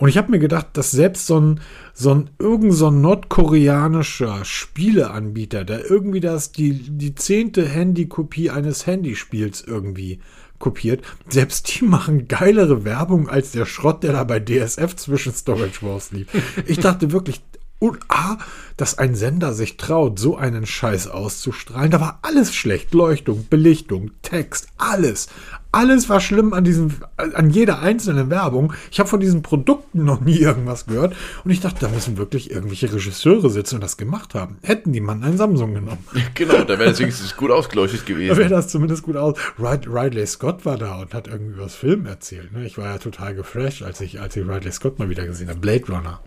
[0.00, 1.60] Und ich habe mir gedacht, dass selbst so ein,
[1.92, 8.86] so ein irgend so ein nordkoreanischer Spieleanbieter, der irgendwie das, die, die zehnte Handykopie eines
[8.86, 10.20] Handyspiels irgendwie
[10.58, 15.82] kopiert, selbst die machen geilere Werbung als der Schrott, der da bei DSF zwischen Storage
[15.82, 16.28] Wars lief.
[16.66, 17.42] Ich dachte wirklich,
[17.80, 18.38] und A,
[18.76, 21.90] dass ein Sender sich traut, so einen Scheiß auszustrahlen.
[21.90, 22.94] Da war alles schlecht.
[22.94, 25.28] Leuchtung, Belichtung, Text, alles.
[25.72, 28.72] Alles war schlimm an diesem, an jeder einzelnen Werbung.
[28.90, 31.14] Ich habe von diesen Produkten noch nie irgendwas gehört.
[31.44, 34.58] Und ich dachte, da müssen wirklich irgendwelche Regisseure sitzen und das gemacht haben.
[34.62, 36.04] Hätten die Mann einen Samsung genommen.
[36.34, 38.36] Genau, da wäre das wenigstens gut ausgeleuchtet Da gewesen.
[38.36, 39.38] wäre das zumindest gut aus.
[39.58, 42.52] Rid Ridley Scott war da und hat irgendwie was Film erzählt.
[42.52, 42.66] Ne?
[42.66, 45.60] Ich war ja total geflasht, als ich, als ich Ridley Scott mal wieder gesehen habe.
[45.60, 46.20] Blade Runner.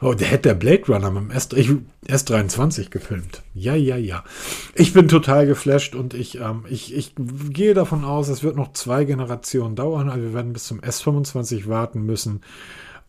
[0.00, 1.70] Oh, der hätte der Blade Runner mit dem S ich,
[2.06, 3.42] S23 gefilmt.
[3.54, 4.24] Ja, ja, ja.
[4.74, 8.74] Ich bin total geflasht und ich, ähm, ich, ich gehe davon aus, es wird noch
[8.74, 10.10] zwei Generationen dauern.
[10.10, 12.42] Also wir werden bis zum S25 warten müssen.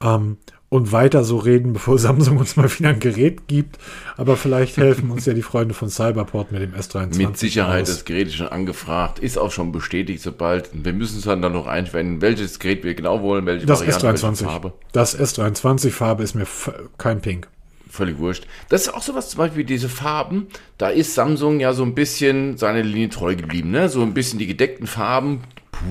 [0.01, 0.37] Ähm,
[0.69, 3.77] und weiter so reden, bevor Samsung uns mal wieder ein Gerät gibt.
[4.17, 7.17] Aber vielleicht helfen uns ja die Freunde von Cyberport mit dem S23.
[7.17, 7.89] Mit Sicherheit, aus.
[7.89, 10.69] das Gerät ist schon angefragt, ist auch schon bestätigt, sobald.
[10.73, 14.07] Wir müssen uns dann, dann noch einwenden, welches Gerät wir genau wollen, welche Das Variante,
[14.07, 14.43] welche S23.
[14.43, 14.73] Farbe.
[14.91, 16.47] Das S23-Farbe ist mir
[16.97, 17.47] kein Pink.
[17.89, 18.45] Völlig wurscht.
[18.69, 20.47] Das ist auch sowas, zum Beispiel diese Farben.
[20.77, 23.71] Da ist Samsung ja so ein bisschen seiner Linie treu geblieben.
[23.71, 23.89] Ne?
[23.89, 25.41] So ein bisschen die gedeckten Farben,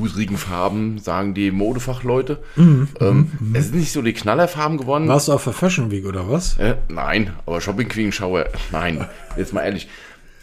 [0.01, 2.38] pusrigen Farben, sagen die Modefachleute.
[2.57, 5.09] ähm, Es sind nicht so die Knallerfarben geworden.
[5.09, 6.57] Warst du auf der Fashion Week oder was?
[6.59, 9.07] Äh, nein, aber Shopping Queen Shower, nein.
[9.37, 9.88] Jetzt mal ehrlich.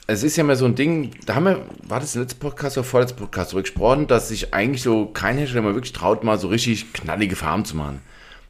[0.05, 2.77] Es ist ja mal so ein Ding, da haben wir, war das der letzte Podcast
[2.77, 6.37] oder vorletzte Podcast darüber gesprochen, dass sich eigentlich so kein Hersteller mal wirklich traut, mal
[6.37, 8.01] so richtig knallige Farben zu machen.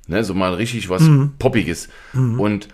[0.07, 1.03] Ne, so mal richtig was
[1.39, 1.87] Poppiges.
[2.13, 2.67] Und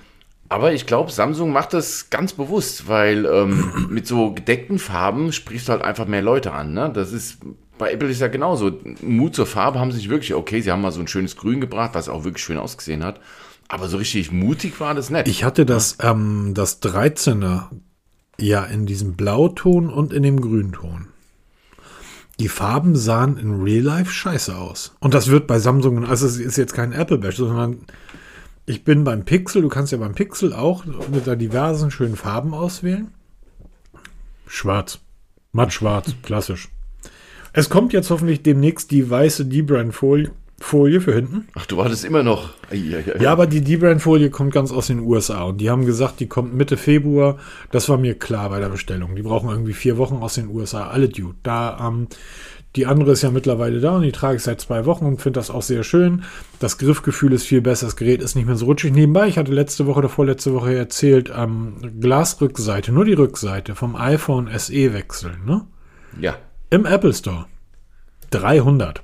[0.52, 5.68] aber ich glaube, Samsung macht das ganz bewusst, weil ähm, mit so gedeckten Farben sprichst
[5.68, 6.74] du halt einfach mehr Leute an.
[6.74, 6.90] Ne?
[6.92, 7.38] Das ist
[7.80, 8.72] bei Apple ist ja genauso.
[9.02, 11.62] Mut zur Farbe haben sie sich wirklich, okay, sie haben mal so ein schönes Grün
[11.62, 13.20] gebracht, was auch wirklich schön ausgesehen hat.
[13.68, 15.28] Aber so richtig mutig war das nicht.
[15.28, 17.70] Ich hatte das, ähm, das 13er
[18.38, 21.08] ja in diesem Blauton und in dem Grünton.
[22.40, 24.96] Die Farben sahen in Real Life scheiße aus.
[25.00, 27.80] Und das wird bei Samsung, also es ist jetzt kein Apple Bash, sondern
[28.66, 32.54] ich bin beim Pixel, du kannst ja beim Pixel auch mit da diversen schönen Farben
[32.54, 33.14] auswählen.
[34.48, 35.00] Schwarz.
[35.52, 36.70] Matt schwarz, klassisch.
[37.60, 41.48] Es kommt jetzt hoffentlich demnächst die weiße D-Brand-Folie Folie für hinten.
[41.56, 42.52] Ach, du wartest immer noch.
[42.70, 43.04] Eieiei.
[43.20, 46.54] Ja, aber die D-Brand-Folie kommt ganz aus den USA und die haben gesagt, die kommt
[46.54, 47.38] Mitte Februar.
[47.72, 49.16] Das war mir klar bei der Bestellung.
[49.16, 50.88] Die brauchen irgendwie vier Wochen aus den USA.
[50.88, 51.36] Alle Dude.
[51.44, 52.08] Da, ähm,
[52.76, 55.40] die andere ist ja mittlerweile da und die trage ich seit zwei Wochen und finde
[55.40, 56.24] das auch sehr schön.
[56.60, 57.88] Das Griffgefühl ist viel besser.
[57.88, 58.94] Das Gerät ist nicht mehr so rutschig.
[58.94, 63.96] Nebenbei, ich hatte letzte Woche oder vorletzte Woche erzählt, ähm, Glasrückseite, nur die Rückseite vom
[63.96, 65.66] iPhone SE wechseln, ne?
[66.20, 66.36] ja.
[66.72, 67.48] Im Apple Store.
[68.30, 69.02] 300.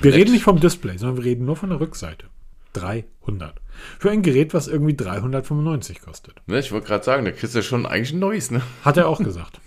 [0.00, 2.26] Wir reden nicht vom Display, sondern wir reden nur von der Rückseite.
[2.74, 3.60] 300.
[3.98, 6.36] Für ein Gerät, was irgendwie 395 kostet.
[6.46, 8.62] Ne, ich wollte gerade sagen, da kriegst du ja schon eigentlich ein neues, ne?
[8.84, 9.60] Hat er auch gesagt.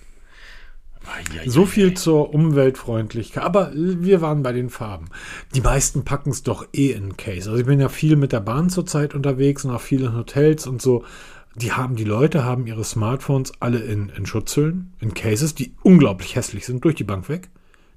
[1.48, 3.44] So viel zur Umweltfreundlichkeit.
[3.44, 5.10] Aber wir waren bei den Farben.
[5.56, 7.50] Die meisten packen es doch eh in Case.
[7.50, 10.68] Also ich bin ja viel mit der Bahn zurzeit unterwegs und auch viel in Hotels
[10.68, 11.04] und so.
[11.56, 16.36] Die haben, die Leute haben ihre Smartphones alle in, in Schutzhüllen, in Cases, die unglaublich
[16.36, 17.50] hässlich sind, durch die Bank weg.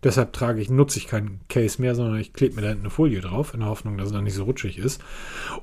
[0.02, 2.90] Deshalb trage ich, nutze ich keinen Case mehr, sondern ich klebe mir da hinten eine
[2.90, 5.00] Folie drauf, in der Hoffnung, dass es dann nicht so rutschig ist.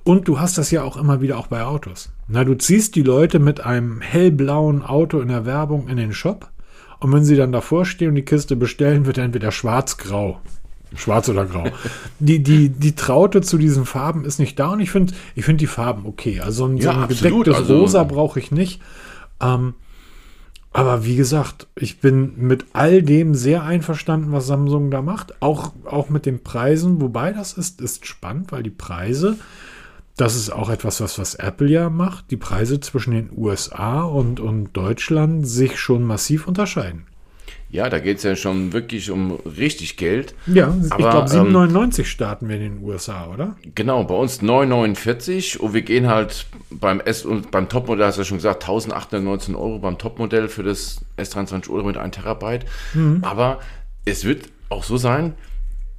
[0.05, 2.13] Und du hast das ja auch immer wieder auch bei Autos.
[2.29, 6.51] Na, du ziehst die Leute mit einem hellblauen Auto in der Werbung in den Shop
[6.99, 10.39] und wenn sie dann davor stehen und die Kiste bestellen, wird entweder schwarz-grau.
[10.95, 11.65] Schwarz oder grau.
[12.19, 15.59] Die, die, die Traute zu diesen Farben ist nicht da und ich finde ich finde
[15.59, 16.39] die Farben okay.
[16.41, 17.45] Also ein, so Ja, ein absolut.
[17.45, 18.81] gedecktes Also- Rosa brauche ich nicht.
[19.41, 19.75] Ähm,
[20.71, 25.41] aber wie gesagt, ich bin mit all dem sehr einverstanden, was Samsung da macht.
[25.41, 27.01] Auch, auch mit den Preisen.
[27.01, 29.37] Wobei das ist, ist spannend, weil die Preise,
[30.15, 34.39] das ist auch etwas, was, was Apple ja macht, die Preise zwischen den USA und,
[34.39, 37.07] und Deutschland sich schon massiv unterscheiden.
[37.71, 40.33] Ja, da geht es ja schon wirklich um richtig Geld.
[40.47, 43.55] Ja, ich Aber, glaube, 7,99 starten wir in den USA, oder?
[43.75, 48.21] Genau, bei uns 9,49 und wir gehen halt beim S und beim Topmodell, hast du
[48.21, 52.65] ja schon gesagt, 1819 Euro beim Topmodell für das S23 Euro mit 1 Terabyte.
[53.21, 53.59] Aber
[54.05, 55.33] es wird auch so sein,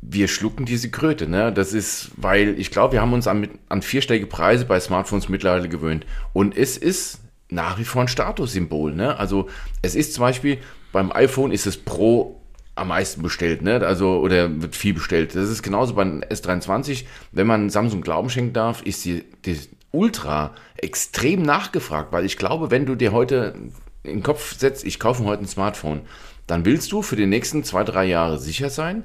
[0.03, 1.29] wir schlucken diese Kröte.
[1.29, 1.53] Ne?
[1.53, 5.69] Das ist, weil ich glaube, wir haben uns an, an vierstellige Preise bei Smartphones mittlerweile
[5.69, 6.07] gewöhnt.
[6.33, 8.95] Und es ist nach wie vor ein Statussymbol.
[8.95, 9.17] Ne?
[9.19, 9.49] Also
[9.83, 10.59] es ist zum Beispiel,
[10.93, 12.41] beim iPhone ist es Pro
[12.75, 13.85] am meisten bestellt, ne?
[13.87, 15.35] Also, oder wird viel bestellt.
[15.35, 17.05] Das ist genauso beim S23.
[17.33, 19.59] Wenn man Samsung Glauben schenken darf, ist die, die
[19.93, 23.55] Ultra extrem nachgefragt, weil ich glaube, wenn du dir heute
[24.03, 26.03] in den Kopf setzt, ich kaufe heute ein Smartphone,
[26.47, 29.05] dann willst du für die nächsten zwei, drei Jahre sicher sein,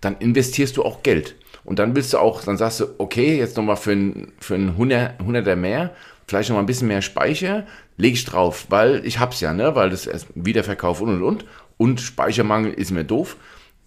[0.00, 1.36] dann investierst du auch Geld.
[1.64, 4.70] Und dann willst du auch, dann sagst du, okay, jetzt nochmal für ein, für ein
[4.70, 5.94] 100, 100er mehr,
[6.26, 9.90] vielleicht nochmal ein bisschen mehr Speicher, lege ich drauf, weil ich hab's ja, ne, weil
[9.90, 11.44] das Wiederverkauf und und und
[11.76, 13.36] und Speichermangel ist mir doof.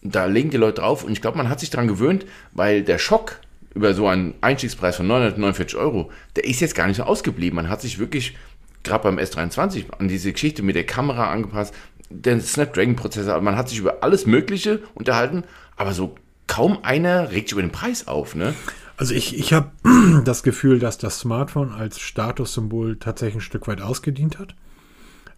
[0.02, 3.00] Da legen die Leute drauf und ich glaube, man hat sich daran gewöhnt, weil der
[3.00, 3.40] Schock
[3.74, 7.56] über so einen Einstiegspreis von 949 Euro, der ist jetzt gar nicht so ausgeblieben.
[7.56, 8.38] Man hat sich wirklich
[8.84, 11.74] gerade beim S23 an diese Geschichte mit der Kamera angepasst,
[12.10, 15.44] den Snapdragon-Prozessor, man hat sich über alles Mögliche unterhalten,
[15.76, 16.16] aber so
[16.48, 18.54] kaum einer regt sich über den Preis auf, ne?
[18.98, 19.72] Also ich, ich habe
[20.26, 24.56] das Gefühl, dass das Smartphone als Statussymbol tatsächlich ein Stück weit ausgedient hat.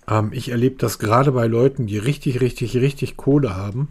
[0.08, 3.90] Ähm, ich erlebe das gerade bei Leuten, die richtig, richtig, richtig Kohle haben,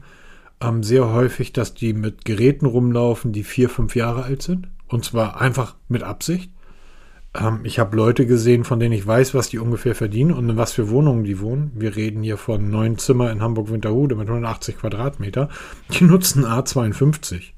[0.61, 4.69] ähm, sehr häufig, dass die mit Geräten rumlaufen, die vier, fünf Jahre alt sind.
[4.89, 6.51] Und zwar einfach mit Absicht.
[7.35, 10.57] Ähm, ich habe Leute gesehen, von denen ich weiß, was die ungefähr verdienen und in
[10.57, 11.73] was für Wohnungen die wohnen.
[11.75, 15.49] Wir reden hier von neun Zimmer in Hamburg-Winterhude mit 180 Quadratmeter.
[15.91, 17.56] Die nutzen A52.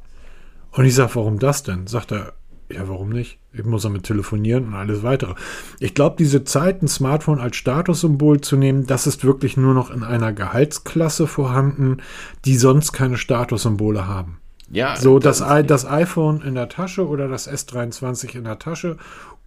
[0.73, 1.87] Und ich sage, warum das denn?
[1.87, 2.35] Sagt er,
[2.71, 3.39] ja, warum nicht?
[3.53, 5.35] Ich muss damit telefonieren und alles weitere.
[5.81, 9.91] Ich glaube, diese Zeit, ein Smartphone als Statussymbol zu nehmen, das ist wirklich nur noch
[9.91, 11.99] in einer Gehaltsklasse vorhanden,
[12.45, 14.41] die sonst keine Statussymbole haben.
[14.71, 18.99] Ja, so das, das, das iPhone in der Tasche oder das S23 in der Tasche,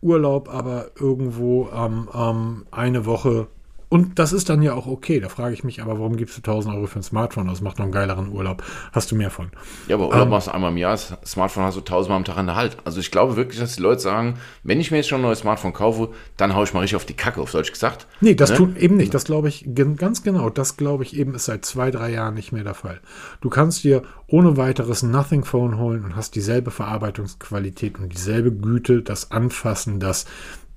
[0.01, 3.47] Urlaub aber irgendwo ähm, ähm, eine Woche
[3.91, 5.19] und das ist dann ja auch okay.
[5.19, 7.59] Da frage ich mich aber, warum gibst du 1000 Euro für ein Smartphone aus?
[7.59, 8.63] Macht noch einen geileren Urlaub.
[8.93, 9.51] Hast du mehr von?
[9.89, 10.93] Ja, aber Urlaub ähm, machst du einmal im Jahr.
[10.93, 12.77] Das Smartphone hast du tausendmal am Tag an der Halt.
[12.85, 15.39] Also ich glaube wirklich, dass die Leute sagen, wenn ich mir jetzt schon ein neues
[15.39, 18.07] Smartphone kaufe, dann haue ich mal richtig auf die Kacke, auf Deutsch gesagt.
[18.21, 18.55] Nee, das ne?
[18.55, 19.13] tut eben nicht.
[19.13, 20.49] Das glaube ich ganz genau.
[20.49, 23.01] Das glaube ich eben ist seit zwei, drei Jahren nicht mehr der Fall.
[23.41, 28.53] Du kannst dir ohne weiteres ein Nothing Phone holen und hast dieselbe Verarbeitungsqualität und dieselbe
[28.53, 30.27] Güte, das Anfassen, das,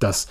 [0.01, 0.27] das,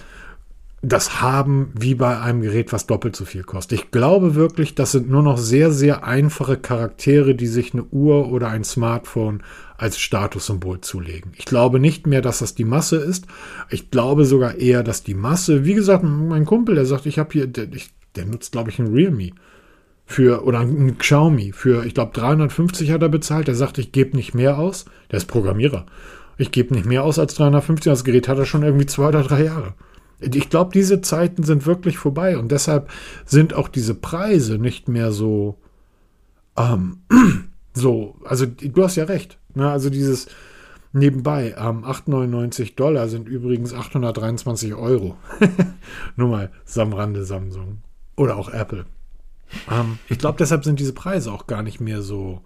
[0.85, 3.79] das haben wie bei einem Gerät, was doppelt so viel kostet.
[3.79, 8.29] Ich glaube wirklich, das sind nur noch sehr, sehr einfache Charaktere, die sich eine Uhr
[8.29, 9.43] oder ein Smartphone
[9.77, 11.31] als Statussymbol zulegen.
[11.37, 13.27] Ich glaube nicht mehr, dass das die Masse ist.
[13.69, 17.31] Ich glaube sogar eher, dass die Masse, wie gesagt, mein Kumpel, der sagt, ich habe
[17.31, 17.69] hier, der,
[18.17, 19.31] der nutzt, glaube ich, ein Realme
[20.05, 23.47] für oder ein Xiaomi für, ich glaube, 350 hat er bezahlt.
[23.47, 24.83] Der sagt, ich gebe nicht mehr aus.
[25.11, 25.85] Der ist Programmierer.
[26.37, 27.89] Ich gebe nicht mehr aus als 350.
[27.89, 29.75] Das Gerät hat er schon irgendwie zwei oder drei Jahre.
[30.19, 32.89] Ich glaube, diese Zeiten sind wirklich vorbei und deshalb
[33.25, 35.57] sind auch diese Preise nicht mehr so,
[36.57, 36.99] ähm,
[37.73, 39.37] so, also du hast ja recht.
[39.53, 39.69] Ne?
[39.69, 40.27] Also dieses
[40.93, 45.17] nebenbei, ähm, 8,99 Dollar sind übrigens 823 Euro.
[46.15, 47.79] Nur mal Samrande Samsung.
[48.15, 48.85] Oder auch Apple.
[49.69, 52.41] Ähm, ich glaube, deshalb sind diese Preise auch gar nicht mehr so,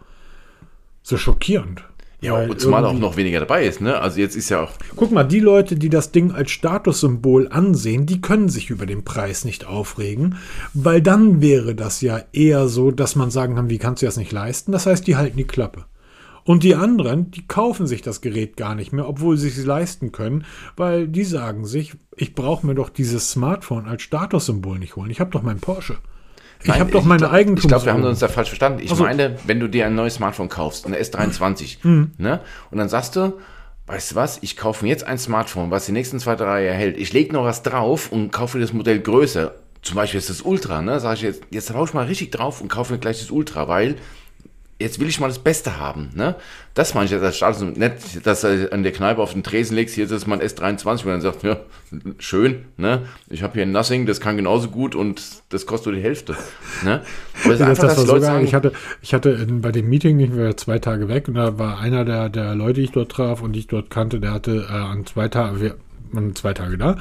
[1.04, 1.84] so schockierend.
[2.20, 4.00] Ja, und zumal auch noch weniger dabei ist, ne?
[4.00, 4.72] Also jetzt ist ja auch.
[4.96, 9.04] Guck mal, die Leute, die das Ding als Statussymbol ansehen, die können sich über den
[9.04, 10.38] Preis nicht aufregen,
[10.74, 14.18] weil dann wäre das ja eher so, dass man sagen kann, wie kannst du das
[14.18, 14.72] nicht leisten?
[14.72, 15.86] Das heißt, die halten die Klappe.
[16.44, 20.12] Und die anderen, die kaufen sich das Gerät gar nicht mehr, obwohl sie es leisten
[20.14, 20.46] können,
[20.78, 25.12] weil die sagen sich, ich brauche mir doch dieses Smartphone als Statussymbol nicht holen.
[25.12, 25.98] Ich habe doch mein Porsche.
[26.64, 27.64] Ich habe doch meine Eigentums.
[27.64, 28.80] Ich glaube, wir haben uns da falsch verstanden.
[28.84, 32.12] Ich also, meine, wenn du dir ein neues Smartphone kaufst, eine S23, mhm.
[32.18, 32.42] ne,
[32.72, 33.34] und dann sagst du,
[33.88, 36.78] weißt du was, ich kaufe mir jetzt ein Smartphone, was die nächsten zwei, drei Jahre
[36.78, 36.98] hält.
[36.98, 39.54] Ich lege noch was drauf und kaufe das Modell größer.
[39.82, 41.00] Zum Beispiel ist das Ultra, ne?
[41.00, 43.68] Sag ich jetzt, jetzt haue ich mal richtig drauf und kaufe mir gleich das Ultra,
[43.68, 43.96] weil
[44.80, 46.10] jetzt will ich mal das Beste haben.
[46.14, 46.36] Ne?
[46.74, 47.62] Das meine ich jetzt als Status.
[47.62, 50.48] Nicht, dass er an der Kneipe auf den Tresen legst, hier ist es mal ein
[50.48, 51.58] S23 und dann sagt, ja,
[52.20, 53.04] schön, ne?
[53.30, 56.36] ich habe hier ein Nothing, das kann genauso gut und das kostet nur die Hälfte.
[56.84, 57.02] Ne?
[57.44, 60.36] das, einfach, das war so sagen, ich hatte, ich hatte in, bei dem Meeting, ich
[60.36, 63.42] war zwei Tage weg und da war einer der, der Leute, die ich dort traf
[63.42, 65.76] und die ich dort kannte, der hatte äh, an zwei Tagen, wir
[66.12, 66.98] waren zwei Tage da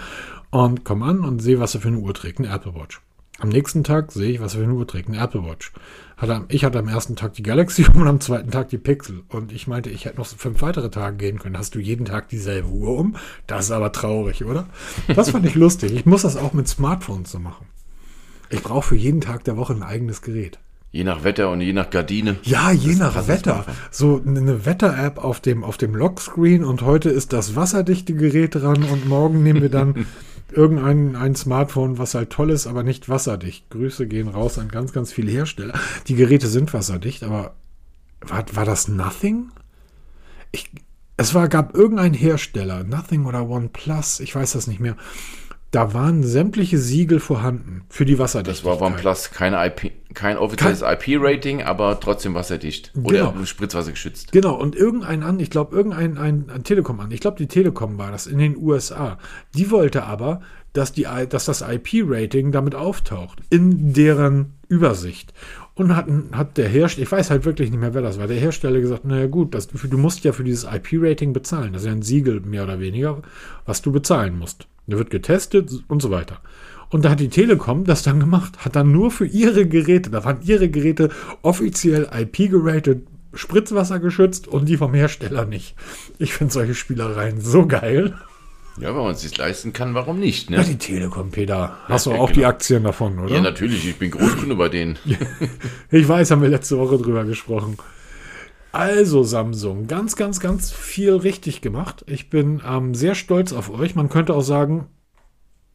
[0.51, 3.01] und komm an und sehe, was er für eine Uhr trägt, eine Apple Watch.
[3.39, 5.73] Am nächsten Tag sehe ich, was er für eine Uhr trägt, eine Apple Watch.
[6.17, 9.23] Hatte, ich hatte am ersten Tag die Galaxy und am zweiten Tag die Pixel.
[9.29, 11.59] Und ich meinte, ich hätte noch fünf weitere Tage gehen können.
[11.59, 13.17] Hast du jeden Tag dieselbe Uhr um?
[13.47, 14.67] Das ist aber traurig, oder?
[15.15, 15.93] Das fand ich lustig.
[15.93, 17.67] Ich muss das auch mit Smartphones so machen.
[18.49, 20.59] Ich brauche für jeden Tag der Woche ein eigenes Gerät.
[20.93, 22.37] Je nach Wetter und je nach Gardine.
[22.45, 23.67] Ja, je nach Wetter.
[23.91, 28.83] So eine Wetter-App auf dem, auf dem Lockscreen und heute ist das wasserdichte Gerät dran
[28.85, 30.07] und morgen nehmen wir dann
[30.53, 33.69] irgendein ein Smartphone, was halt toll ist, aber nicht wasserdicht.
[33.71, 35.75] Grüße gehen raus an ganz, ganz viele Hersteller.
[36.07, 37.55] Die Geräte sind wasserdicht, aber
[38.21, 39.51] war, war das Nothing?
[40.53, 40.71] Ich,
[41.17, 44.97] es war, gab irgendein Hersteller, Nothing oder OnePlus, ich weiß das nicht mehr.
[45.71, 48.81] Da waren sämtliche Siegel vorhanden für die Das Wasserdichtigkeit.
[48.81, 52.91] war OnePlus, keine IP, kein offizielles IP-Rating, aber trotzdem wasserdicht.
[53.01, 53.45] Oder Genau.
[53.45, 54.33] Spritzwasser geschützt.
[54.33, 57.99] Genau, und irgendein an, ich glaube, irgendein ein, ein Telekom an, ich glaube, die Telekom
[57.99, 59.19] war das in den USA.
[59.55, 60.41] Die wollte aber,
[60.73, 65.33] dass, die, dass das IP-Rating damit auftaucht, in deren Übersicht.
[65.75, 68.39] Und hat, hat der Hersteller, ich weiß halt wirklich nicht mehr, wer das war, der
[68.39, 71.75] Hersteller gesagt, naja gut, das, du musst ja für dieses IP-Rating bezahlen.
[71.75, 73.21] Das ist ja ein Siegel mehr oder weniger,
[73.67, 74.67] was du bezahlen musst.
[74.87, 76.41] Der wird getestet und so weiter.
[76.91, 80.25] Und da hat die Telekom das dann gemacht, hat dann nur für ihre Geräte, da
[80.25, 81.11] waren ihre Geräte
[81.43, 85.75] offiziell IP-geratet, Spritzwasser geschützt und die vom Hersteller nicht.
[86.19, 88.15] Ich finde solche Spielereien so geil.
[88.79, 90.51] Ja, wenn man es sich leisten kann, warum nicht?
[90.51, 90.65] Ja, Ne?
[90.65, 91.77] die Telekom, Peter.
[91.87, 92.35] Hast du Ja, auch genau.
[92.41, 93.35] die Aktien davon, oder?
[93.35, 94.99] Ja, natürlich, ich bin Großkunde bei denen.
[95.91, 97.77] Ich weiß, haben wir letzte Woche drüber gesprochen.
[98.73, 102.05] Also Samsung, ganz, ganz, ganz viel richtig gemacht.
[102.07, 103.95] Ich bin ähm, sehr stolz auf euch.
[103.95, 104.87] Man könnte auch sagen,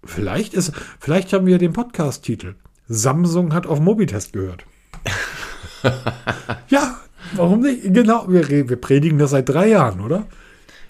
[0.04, 2.56] vielleicht ist, vielleicht haben wir den Podcast-Titel.
[2.88, 4.66] Samsung hat auf Mobitest gehört.
[6.70, 7.00] ja,
[7.34, 7.94] warum nicht?
[7.94, 10.26] Genau, wir, wir predigen das seit drei Jahren, oder?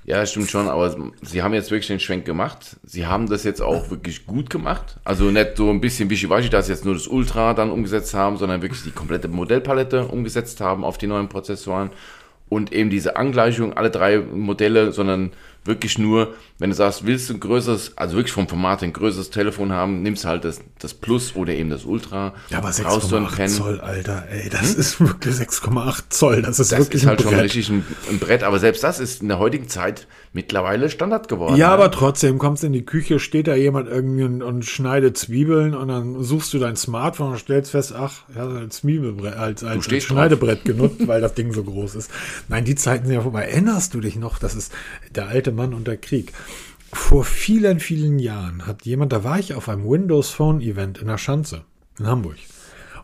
[0.03, 2.77] Ja, stimmt schon, aber sie haben jetzt wirklich den Schwenk gemacht.
[2.83, 4.99] Sie haben das jetzt auch wirklich gut gemacht.
[5.03, 8.37] Also nicht so ein bisschen wischiwaschi, dass sie jetzt nur das Ultra dann umgesetzt haben,
[8.37, 11.91] sondern wirklich die komplette Modellpalette umgesetzt haben auf die neuen Prozessoren.
[12.49, 15.31] Und eben diese Angleichung, alle drei Modelle, sondern
[15.63, 19.29] wirklich nur, wenn du sagst, willst du ein größeres, also wirklich vom Format ein größeres
[19.29, 22.33] Telefon haben, nimmst halt das, das Plus oder eben das Ultra.
[22.49, 23.49] Ja, aber Brauchst du ein 6,8 Pen.
[23.49, 26.41] Zoll, Alter, ey, das ist wirklich 6,8 Zoll.
[26.41, 28.99] Das ist Das wirklich ist halt ein schon richtig ein, ein Brett, aber selbst das
[28.99, 31.57] ist in der heutigen Zeit mittlerweile Standard geworden.
[31.57, 31.73] Ja, ne?
[31.73, 35.89] aber trotzdem kommst in die Küche, steht da jemand irgendwie und, und schneidet Zwiebeln und
[35.89, 39.87] dann suchst du dein Smartphone und stellst fest, ach, er hat ein Zwiebelbrett als, als,
[39.87, 42.09] als Schneidebrett genutzt, weil das Ding so groß ist.
[42.47, 43.43] Nein, die Zeiten sind ja vorbei.
[43.43, 44.39] Erinnerst du dich noch?
[44.39, 44.73] Das ist
[45.13, 46.33] der alte Mann und der Krieg.
[46.93, 51.07] Vor vielen, vielen Jahren hat jemand, da war ich auf einem Windows Phone Event in
[51.07, 51.63] der Schanze
[51.97, 52.37] in Hamburg.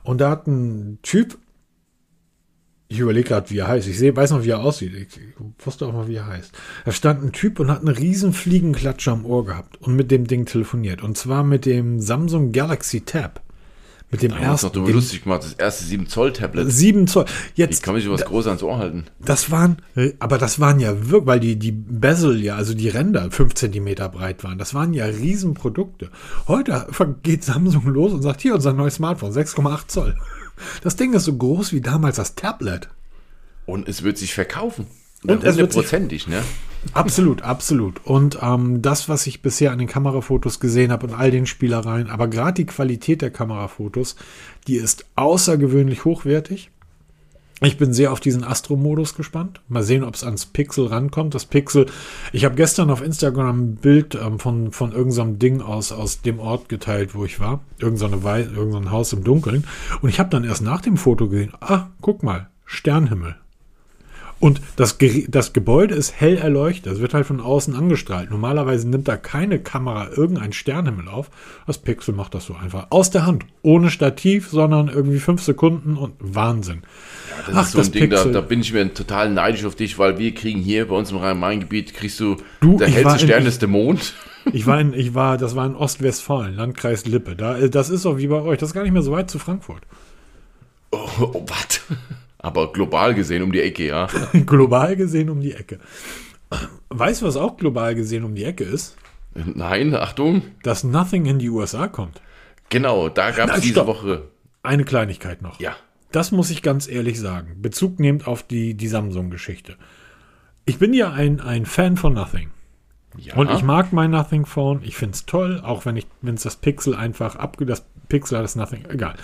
[0.04, 1.38] Und da hat ein Typ,
[2.90, 3.88] ich überlege gerade, wie er heißt.
[3.88, 4.94] Ich sehe, weiß noch, wie er aussieht.
[4.94, 5.20] Ich,
[5.66, 6.54] wusste auch mal, wie er heißt.
[6.86, 10.28] Da stand ein Typ und hat eine riesen Fliegenklatsche am Ohr gehabt und mit dem
[10.28, 11.04] Ding telefoniert.
[11.04, 13.42] Und zwar mit dem Samsung Galaxy Tab.
[14.10, 14.86] Mit dem Da haben wir uns noch ersten.
[14.86, 16.72] dem lustig gemacht, das erste 7-Zoll-Tablet.
[16.72, 17.26] 7 Zoll.
[17.52, 19.04] Ich Jetzt, kann mich sowas groß ans Ohr halten.
[19.20, 19.82] das waren,
[20.20, 24.08] aber das waren ja wirklich, weil die, die Bezel ja, also die Ränder 5 Zentimeter
[24.08, 24.58] breit waren.
[24.58, 26.10] Das waren ja Riesenprodukte.
[26.48, 26.88] Heute
[27.22, 30.16] geht Samsung los und sagt, hier unser neues Smartphone, 6,8 Zoll.
[30.84, 32.88] Das Ding ist so groß wie damals das Tablet.
[33.66, 34.88] Und es wird sich verkaufen.
[35.24, 36.44] Und es wird sich- ne?
[36.94, 38.06] Absolut, absolut.
[38.06, 42.10] Und ähm, das, was ich bisher an den Kamerafotos gesehen habe und all den Spielereien,
[42.10, 44.16] aber gerade die Qualität der Kamerafotos,
[44.68, 46.72] die ist außergewöhnlich hochwertig.
[47.62, 49.62] Ich bin sehr auf diesen Astro-Modus gespannt.
[49.68, 51.34] Mal sehen, ob es ans Pixel rankommt.
[51.34, 51.88] Das Pixel,
[52.32, 56.40] ich habe gestern auf Instagram ein Bild ähm, von, von irgendeinem Ding aus, aus dem
[56.40, 57.62] Ort geteilt, wo ich war.
[57.80, 59.66] Irgend so eine Wei irgend so Haus im Dunkeln.
[60.02, 63.38] Und ich habe dann erst nach dem Foto gesehen, ah, guck mal, Sternhimmel.
[64.40, 66.94] Und das, Gere- das Gebäude ist hell erleuchtet.
[66.94, 68.30] Es wird halt von außen angestrahlt.
[68.30, 71.30] Normalerweise nimmt da keine Kamera irgendeinen Sternhimmel auf.
[71.66, 72.88] Das Pixel macht das so einfach.
[72.92, 73.46] Aus der Hand.
[73.64, 76.84] Ohne Stativ, sondern irgendwie fünf Sekunden und Wahnsinn.
[77.48, 79.76] Das Ach, ist so das ein Ding, da, da bin ich mir total neidisch auf
[79.76, 83.46] dich, weil wir kriegen hier bei uns im Rhein-Main-Gebiet, kriegst du, Du, der hellste Stern
[83.46, 84.14] ist der Mond.
[84.54, 87.36] Ich war in, ich war, das war in Ostwestfalen, Landkreis Lippe.
[87.36, 88.58] Da, äh, das ist auch wie bei euch.
[88.58, 89.82] Das ist gar nicht mehr so weit zu Frankfurt.
[90.92, 91.82] Oh, oh was?
[92.40, 94.08] Aber global gesehen um die Ecke, ja.
[94.46, 95.80] global gesehen um die Ecke.
[96.90, 98.96] Weißt du, was auch global gesehen um die Ecke ist?
[99.34, 100.42] Nein, Achtung.
[100.64, 102.22] Dass Nothing in die USA kommt.
[102.70, 103.86] Genau, da gab es diese.
[103.88, 104.24] Woche.
[104.64, 105.60] Eine Kleinigkeit noch.
[105.60, 105.76] Ja.
[106.12, 107.62] Das muss ich ganz ehrlich sagen.
[107.62, 109.76] Bezug nehmt auf die, die Samsung-Geschichte.
[110.66, 112.50] Ich bin ja ein, ein Fan von Nothing.
[113.18, 113.36] ja.
[113.36, 114.82] Und ich mag mein Nothing Phone.
[114.84, 118.38] Ich finde es toll, auch wenn ich, wenn es das Pixel einfach abge, das Pixel
[118.38, 119.16] hat das Nothing, egal.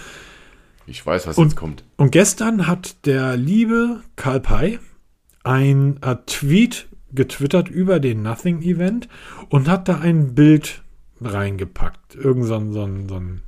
[0.86, 1.84] Ich weiß, was Und- jetzt kommt.
[1.98, 4.80] Und gestern hat der liebe Karl Pei
[5.44, 9.08] ein äh, Tweet getwittert über den Nothing Event
[9.50, 10.82] und hat da ein Bild
[11.22, 12.16] reingepackt.
[12.16, 13.42] Irgend so ein, so ein, so ein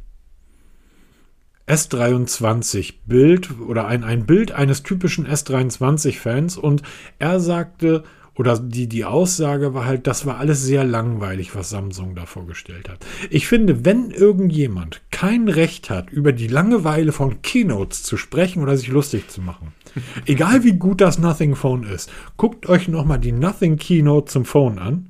[1.67, 6.83] S23 Bild oder ein, ein Bild eines typischen S23 Fans und
[7.17, 8.03] er sagte,
[8.35, 12.89] oder die, die Aussage war halt, das war alles sehr langweilig, was Samsung da vorgestellt
[12.89, 13.05] hat.
[13.29, 18.75] Ich finde, wenn irgendjemand kein Recht hat, über die Langeweile von Keynotes zu sprechen oder
[18.77, 19.73] sich lustig zu machen,
[20.25, 24.79] egal wie gut das Nothing Phone ist, guckt euch nochmal die Nothing Keynote zum Phone
[24.79, 25.09] an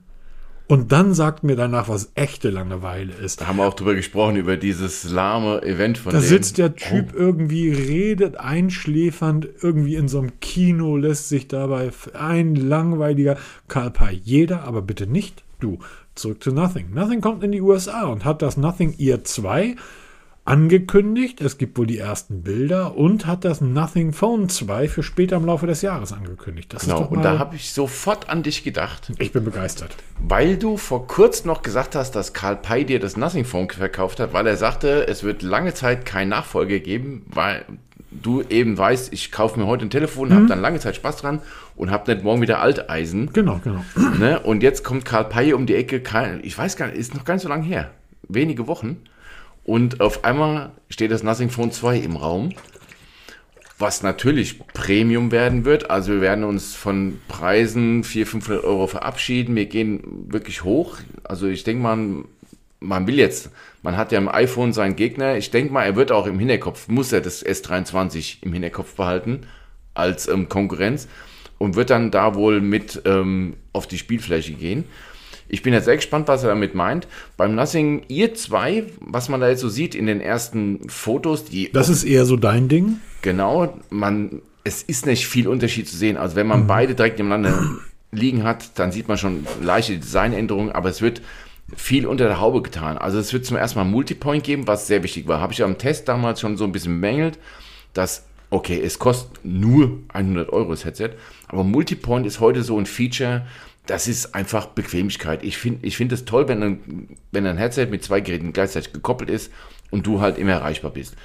[0.68, 3.42] und dann sagt mir danach, was echte Langeweile ist.
[3.42, 6.28] Da haben wir auch drüber gesprochen, über dieses lahme Event von Da denen.
[6.30, 12.56] sitzt der Typ irgendwie, redet einschläfernd, irgendwie in so einem Kino, lässt sich dabei ein
[12.56, 13.38] langweiliger
[13.68, 14.20] Karl Pei.
[14.24, 15.80] Jeder, aber bitte nicht du.
[16.16, 16.94] zurück zu Nothing.
[16.94, 19.76] Nothing kommt in die USA und hat das Nothing Ear 2
[20.46, 21.42] angekündigt.
[21.42, 25.46] Es gibt wohl die ersten Bilder und hat das Nothing Phone 2 für später im
[25.46, 26.72] Laufe des Jahres angekündigt.
[26.72, 29.12] Das genau, und da habe ich sofort an dich gedacht.
[29.18, 29.96] Ich bin begeistert.
[30.20, 34.20] Weil du vor kurzem noch gesagt hast, dass Karl Pei dir das Nothing Phone verkauft
[34.20, 37.66] hat, weil er sagte, es wird lange Zeit kein Nachfolger geben, weil
[38.12, 40.34] du eben weißt, ich kaufe mir heute ein Telefon, mhm.
[40.36, 41.42] habe dann lange Zeit Spaß dran
[41.76, 43.34] und habe nicht morgen wieder Alteisen.
[43.34, 43.84] Genau, genau.
[44.20, 44.40] Ne?
[44.40, 46.04] Und jetzt kommt Karl Pei um die Ecke,
[46.44, 47.90] ich weiß gar nicht, ist noch gar nicht so lange her.
[48.28, 48.98] Wenige Wochen.
[49.66, 52.54] Und auf einmal steht das Nothing Phone 2 im Raum,
[53.80, 55.90] was natürlich Premium werden wird.
[55.90, 59.56] Also wir werden uns von Preisen 400, 500 Euro verabschieden.
[59.56, 60.98] Wir gehen wirklich hoch.
[61.24, 61.98] Also ich denke mal,
[62.80, 63.50] man will jetzt,
[63.82, 65.36] man hat ja im iPhone seinen Gegner.
[65.36, 69.42] Ich denke mal, er wird auch im Hinterkopf, muss er das S23 im Hinterkopf behalten
[69.96, 71.08] als ähm, Konkurrenz
[71.58, 74.86] und wird dann da wohl mit ähm, auf die Spielfläche gehen.
[75.48, 77.08] Ich bin jetzt sehr gespannt, was er damit meint.
[77.38, 81.72] Beim Nothing Ear 2, was man da jetzt so sieht in den ersten Fotos, die.
[81.72, 83.00] Das ist eher so dein Ding?
[83.22, 86.18] Genau, man, es ist nicht viel Unterschied zu sehen.
[86.18, 86.68] Also wenn man mhm.
[86.68, 87.80] beide direkt nebeneinander
[88.12, 91.22] liegen hat, dann sieht man schon leichte Designänderungen, aber es wird
[91.76, 92.98] viel unter der Haube getan.
[92.98, 95.40] Also es wird zum ersten Mal Multipoint geben, was sehr wichtig war.
[95.40, 97.40] Habe ich am Test damals schon so ein bisschen bemängelt,
[97.94, 101.12] dass, okay, es kostet nur 100 Euro das Headset,
[101.48, 103.46] aber Multipoint ist heute so ein Feature,
[103.88, 105.44] das ist einfach Bequemlichkeit.
[105.44, 108.94] Ich finde ich find es toll, wenn ein, wenn ein Headset mit zwei Geräten gleichzeitig
[108.94, 109.52] gekoppelt ist
[109.92, 111.16] und du halt immer erreichbar bist.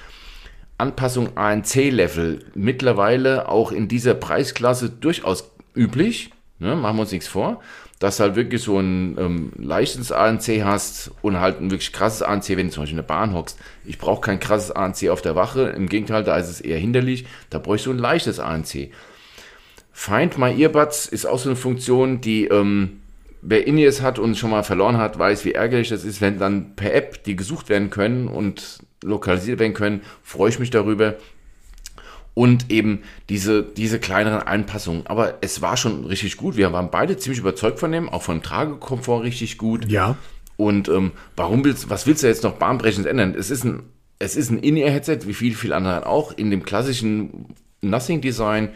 [0.77, 6.31] Anpassung ANC-Level mittlerweile auch in dieser Preisklasse durchaus üblich.
[6.59, 7.61] Ne, machen wir uns nichts vor.
[7.99, 12.49] Dass halt wirklich so ein ähm, leichtes ANC hast und halt ein wirklich krasses ANC,
[12.49, 13.59] wenn du zum Beispiel in der Bahn hockst.
[13.85, 15.69] Ich brauche kein krasses ANC auf der Wache.
[15.69, 17.25] Im Gegenteil, da ist es eher hinderlich.
[17.51, 18.89] Da ich so ein leichtes ANC.
[19.91, 23.01] Find My Earbuds ist auch so eine Funktion, die ähm,
[23.41, 26.75] wer In-Ears hat und schon mal verloren hat, weiß, wie ärgerlich das ist, wenn dann
[26.75, 30.01] per App die gesucht werden können und lokalisiert werden können.
[30.23, 31.15] Freue ich mich darüber.
[32.33, 35.05] Und eben diese, diese kleineren Anpassungen.
[35.05, 36.55] Aber es war schon richtig gut.
[36.55, 39.91] Wir waren beide ziemlich überzeugt von dem, auch von Tragekomfort richtig gut.
[39.91, 40.15] Ja.
[40.55, 43.35] Und ähm, warum willst, was willst du jetzt noch bahnbrechend ändern?
[43.37, 43.83] Es ist ein,
[44.19, 47.47] es ist ein In-Ear-Headset, wie viele, viele andere auch, in dem klassischen
[47.81, 48.69] Nothing-Design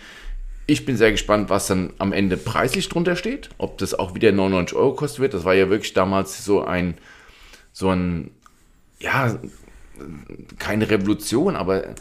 [0.68, 3.50] ich bin sehr gespannt, was dann am Ende preislich drunter steht.
[3.58, 5.34] Ob das auch wieder 99 Euro kosten wird.
[5.34, 6.96] Das war ja wirklich damals so ein,
[7.72, 8.32] so ein,
[9.00, 9.38] ja,
[10.58, 11.96] keine Revolution, aber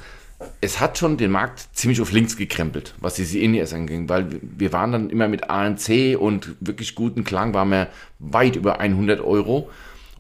[0.60, 4.72] es hat schon den Markt ziemlich auf links gekrempelt, was diese In-Ears anging, weil wir
[4.72, 7.88] waren dann immer mit ANC und wirklich guten Klang, waren wir
[8.18, 9.70] weit über 100 Euro.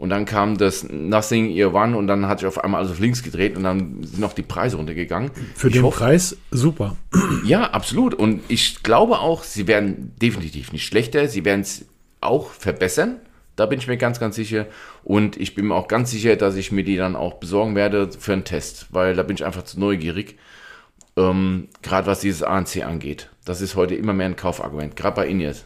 [0.04, 3.00] Und dann kam das Nothing Ear One und dann hatte ich auf einmal alles auf
[3.00, 5.30] links gedreht und dann sind noch die Preise runtergegangen.
[5.54, 6.98] Für ich den hoffe, Preis super.
[7.46, 8.12] Ja, absolut.
[8.12, 11.26] Und ich glaube auch, sie werden definitiv nicht schlechter.
[11.26, 11.86] Sie werden es
[12.20, 13.16] auch verbessern.
[13.56, 14.66] Da bin ich mir ganz, ganz sicher.
[15.04, 18.10] Und ich bin mir auch ganz sicher, dass ich mir die dann auch besorgen werde
[18.12, 20.36] für einen Test, weil da bin ich einfach zu neugierig.
[21.16, 23.30] Ähm, gerade was dieses ANC angeht.
[23.46, 25.64] Das ist heute immer mehr ein Kaufargument, gerade bei Ineos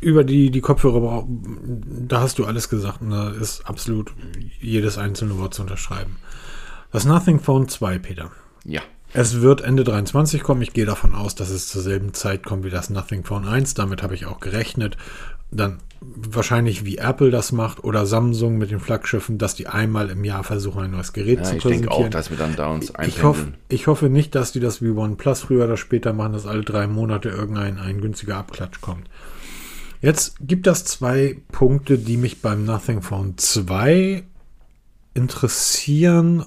[0.00, 4.12] über die, die Kopfhörer, da hast du alles gesagt und da ist absolut
[4.60, 6.16] jedes einzelne Wort zu unterschreiben.
[6.90, 8.30] Das Nothing Phone 2, Peter.
[8.64, 8.80] Ja.
[9.12, 10.62] Es wird Ende 23 kommen.
[10.62, 13.74] Ich gehe davon aus, dass es zur selben Zeit kommt wie das Nothing Phone 1.
[13.74, 14.96] Damit habe ich auch gerechnet.
[15.50, 20.24] Dann wahrscheinlich wie Apple das macht oder Samsung mit den Flaggschiffen, dass die einmal im
[20.24, 21.74] Jahr versuchen, ein neues Gerät ja, zu präsentieren.
[21.74, 24.60] Ich denke auch, dass wir dann da uns ich hoffe, ich hoffe nicht, dass die
[24.60, 28.80] das wie OnePlus früher oder später machen, dass alle drei Monate irgendein ein günstiger Abklatsch
[28.80, 29.08] kommt.
[30.00, 34.22] Jetzt gibt es zwei Punkte, die mich beim Nothing Phone 2
[35.14, 36.44] interessieren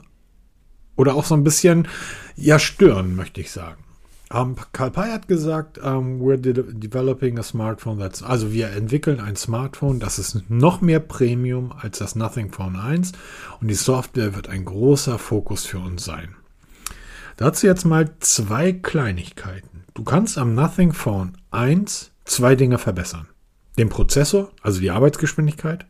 [0.95, 1.87] oder auch so ein bisschen
[2.37, 3.83] ja stören, möchte ich sagen.
[4.29, 8.53] Um, ähm, Karl Pei hat gesagt, um, ähm, we're de developing a smartphone that's, also
[8.53, 13.11] wir entwickeln ein Smartphone, das ist noch mehr Premium als das Nothing Phone 1
[13.59, 16.35] und die Software wird ein großer Fokus für uns sein.
[17.35, 19.83] Dazu jetzt mal zwei Kleinigkeiten.
[19.93, 23.27] Du kannst am Nothing Phone 1 zwei Dinge verbessern
[23.77, 25.85] den Prozessor, also die Arbeitsgeschwindigkeit,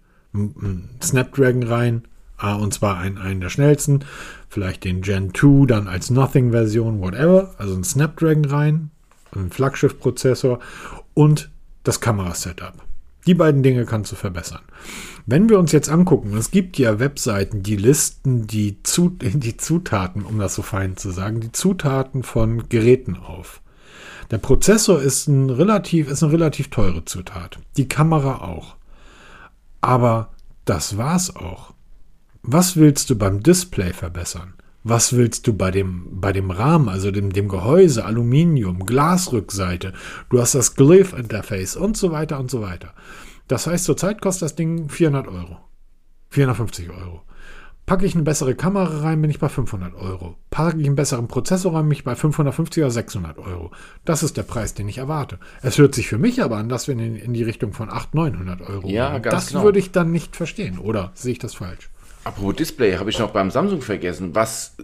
[1.02, 2.04] Snapdragon rein,
[2.42, 4.06] und zwar einen, einen der schnellsten,
[4.50, 8.92] vielleicht den Gen 2 dann als Nothing-Version, whatever, also ein Snapdragon rein,
[9.36, 10.60] ein Flaggschiff-Prozessor
[11.14, 11.52] und
[11.84, 12.74] das Kamerasetup.
[13.28, 14.62] Die beiden Dinge kannst du verbessern.
[15.28, 20.24] Wenn wir uns jetzt angucken, es gibt ja Webseiten, die listen die, Zut die Zutaten,
[20.24, 23.62] um das so fein zu sagen, die Zutaten von Geräten auf.
[24.30, 27.60] Der Prozessor ist, ein relativ, ist eine relativ teure Zutat.
[27.78, 28.76] Die Kamera auch.
[29.82, 30.32] Aber
[30.66, 31.74] das war's auch.
[32.44, 34.54] Was willst du beim Display verbessern?
[34.84, 39.94] Was willst du bei dem, bei dem Rahmen, also dem, dem Gehäuse, Aluminium, Glasrückseite?
[40.30, 42.94] Du hast das Glyph-Interface und so weiter und so weiter.
[43.48, 45.58] Das heißt, zurzeit kostet das Ding 400 Euro.
[46.30, 47.22] 450 Euro.
[47.92, 50.38] Packe ich eine bessere Kamera rein, bin ich bei 500 Euro.
[50.50, 53.72] Packe ich einen besseren Prozessor rein, bin ich bei 550 oder 600 Euro.
[54.06, 55.40] Das ist der Preis, den ich erwarte.
[55.62, 58.34] Es hört sich für mich aber an, dass wir in, in die Richtung von 800,
[58.40, 59.24] 900 Euro Ja, gehen.
[59.24, 59.64] ganz Das genau.
[59.66, 60.80] würde ich dann nicht verstehen.
[60.80, 61.90] Oder sehe ich das falsch?
[62.24, 64.34] Apropos Display, habe ich noch beim Samsung vergessen.
[64.36, 64.78] Was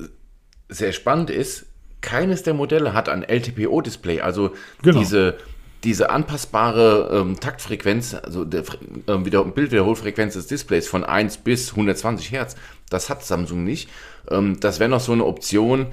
[0.67, 1.65] sehr spannend ist,
[2.01, 4.51] keines der Modelle hat ein LTPO-Display, also
[4.81, 4.99] Genau.
[4.99, 5.37] diese,
[5.85, 11.69] diese anpassbare ähm, Taktfrequenz, also der Fre- ähm, wieder, Bildwiederholfrequenz des Displays von 1 bis
[11.71, 12.57] 120 Hertz.
[12.89, 13.89] Das hat Samsung nicht.
[14.29, 15.87] Ähm, das wäre noch so eine Option,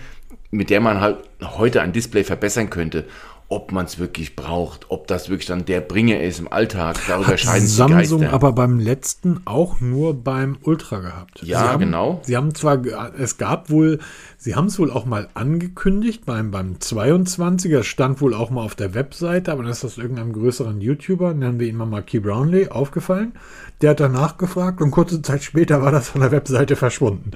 [0.51, 3.05] mit der man halt heute ein Display verbessern könnte.
[3.51, 7.29] Ob man es wirklich braucht, ob das wirklich dann der Bringer ist im Alltag, darüber
[7.29, 8.33] Hat scheiden sich Samsung Geister.
[8.35, 11.43] aber beim letzten auch nur beim Ultra gehabt.
[11.43, 12.21] Ja, sie haben, genau.
[12.25, 12.81] Sie haben zwar,
[13.19, 14.01] es gab wohl,
[14.39, 18.77] sie haben es wohl auch mal angekündigt beim, beim 22er, stand wohl auch mal auf
[18.77, 22.71] der Webseite, aber dann ist das irgendeinem größeren YouTuber, nennen wir ihn mal Marquis Brownlee,
[22.71, 23.35] aufgefallen.
[23.81, 27.33] Der hat danach gefragt und kurze Zeit später war das von der Webseite verschwunden.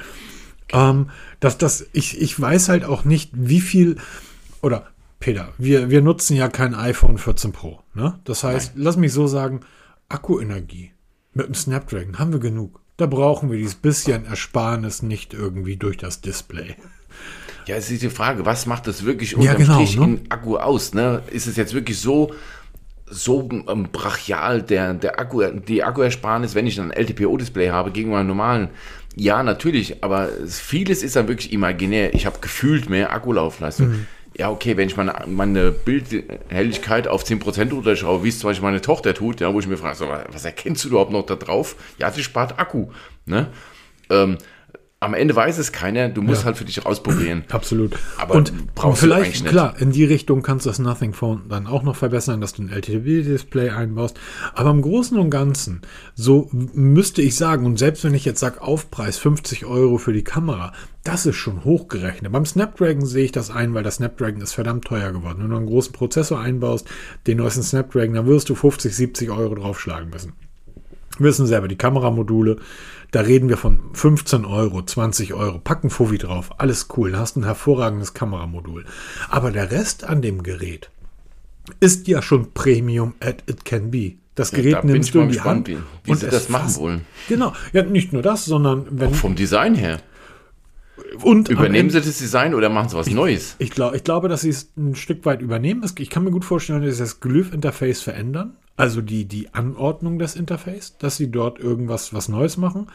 [0.73, 1.11] Ähm,
[1.41, 3.97] dass das, ich, ich weiß halt auch nicht, wie viel,
[4.61, 4.89] oder
[5.21, 7.81] Peter, wir, wir nutzen ja kein iPhone 14 Pro.
[7.95, 8.19] Ne?
[8.25, 9.61] Das heißt, lass mich so sagen,
[10.09, 10.93] Akkuenergie
[11.35, 12.81] mit dem Snapdragon haben wir genug.
[12.97, 16.77] Da brauchen wir dieses bisschen Ersparnis nicht irgendwie durch das Display.
[17.67, 20.05] Ja, es ist die Frage, was macht das wirklich Ja, unterm genau, Strich ne?
[20.05, 20.95] in Akku aus?
[20.95, 21.23] Ne?
[21.31, 22.33] Ist es jetzt wirklich so,
[23.11, 28.29] so ähm, brachial, der, der Akku, die Akkuersparnis, wenn ich ein LTPO-Display habe, gegenüber einem
[28.29, 28.69] normalen?
[29.17, 32.15] Ja, natürlich, aber es- vieles ist dann wirklich imaginär.
[32.15, 33.89] Ich habe gefühlt mehr Akkulaufleistung.
[33.89, 34.07] Mhm.
[34.37, 38.81] Ja, okay, wenn ich meine, meine Bildhelligkeit auf 10% runterschraube, wie es zum Beispiel meine
[38.81, 41.77] Tochter tut, ja, wo ich mir frage, so, was erkennst du überhaupt noch da drauf?
[41.99, 42.89] Ja, sie spart Akku.
[43.27, 43.49] Ne?
[44.11, 44.39] Ähm,
[45.01, 46.47] am Ende weiß es keiner, du musst Ja.
[46.47, 47.45] halt für dich ausprobieren.
[47.51, 47.97] Absolut.
[48.17, 51.69] Aber und brauchst du vielleicht, klar, in die Richtung kannst du das Nothing Phone dann
[51.69, 54.19] auch noch verbessern, dass du ein LTV-Display einbaust.
[54.55, 55.83] Aber im Großen und Ganzen,
[56.17, 60.25] so müsste ich sagen, und selbst wenn ich jetzt sage, Aufpreis 50 Euro für die
[60.25, 60.73] Kamera,
[61.05, 62.33] das ist schon hochgerechnet.
[62.33, 65.39] Beim Snapdragon sehe ich das ein, weil das Snapdragon ist verdammt teuer geworden.
[65.41, 66.89] Wenn du einen großen Prozessor einbaust,
[67.29, 70.33] den neuesten Snapdragon, dann wirst du 50, 70 Euro draufschlagen müssen.
[71.19, 72.57] Wir wissen selber, die Kameramodule,
[73.11, 77.37] da reden wir von 15 Euro, 20 Euro, packen Fovi drauf, alles cool, da hast
[77.37, 78.85] ein hervorragendes Kameramodul.
[79.29, 80.91] Aber der Rest an dem Gerät
[81.81, 84.15] ist ja schon Premium as it can be.
[84.35, 86.49] Das Gerät da bin nimmst ich du in die Hand wie- wie sie es das
[86.49, 87.01] machen wollen.
[87.29, 90.01] Genau, ja, nicht nur das, sondern wenn Vom Design her.
[91.23, 93.57] und Übernehmen Ende- sie das Design oder machen sie was Neues?
[93.59, 95.85] Ich, glaub, ich glaube, dass sie es ein Stück weit übernehmen.
[95.99, 98.57] Ich kann mir gut vorstellen, dass sie das Glyph-Interface verändern.
[98.79, 102.87] Also die, die Anordnung des Interface, dass sie dort irgendwas was Neues machen.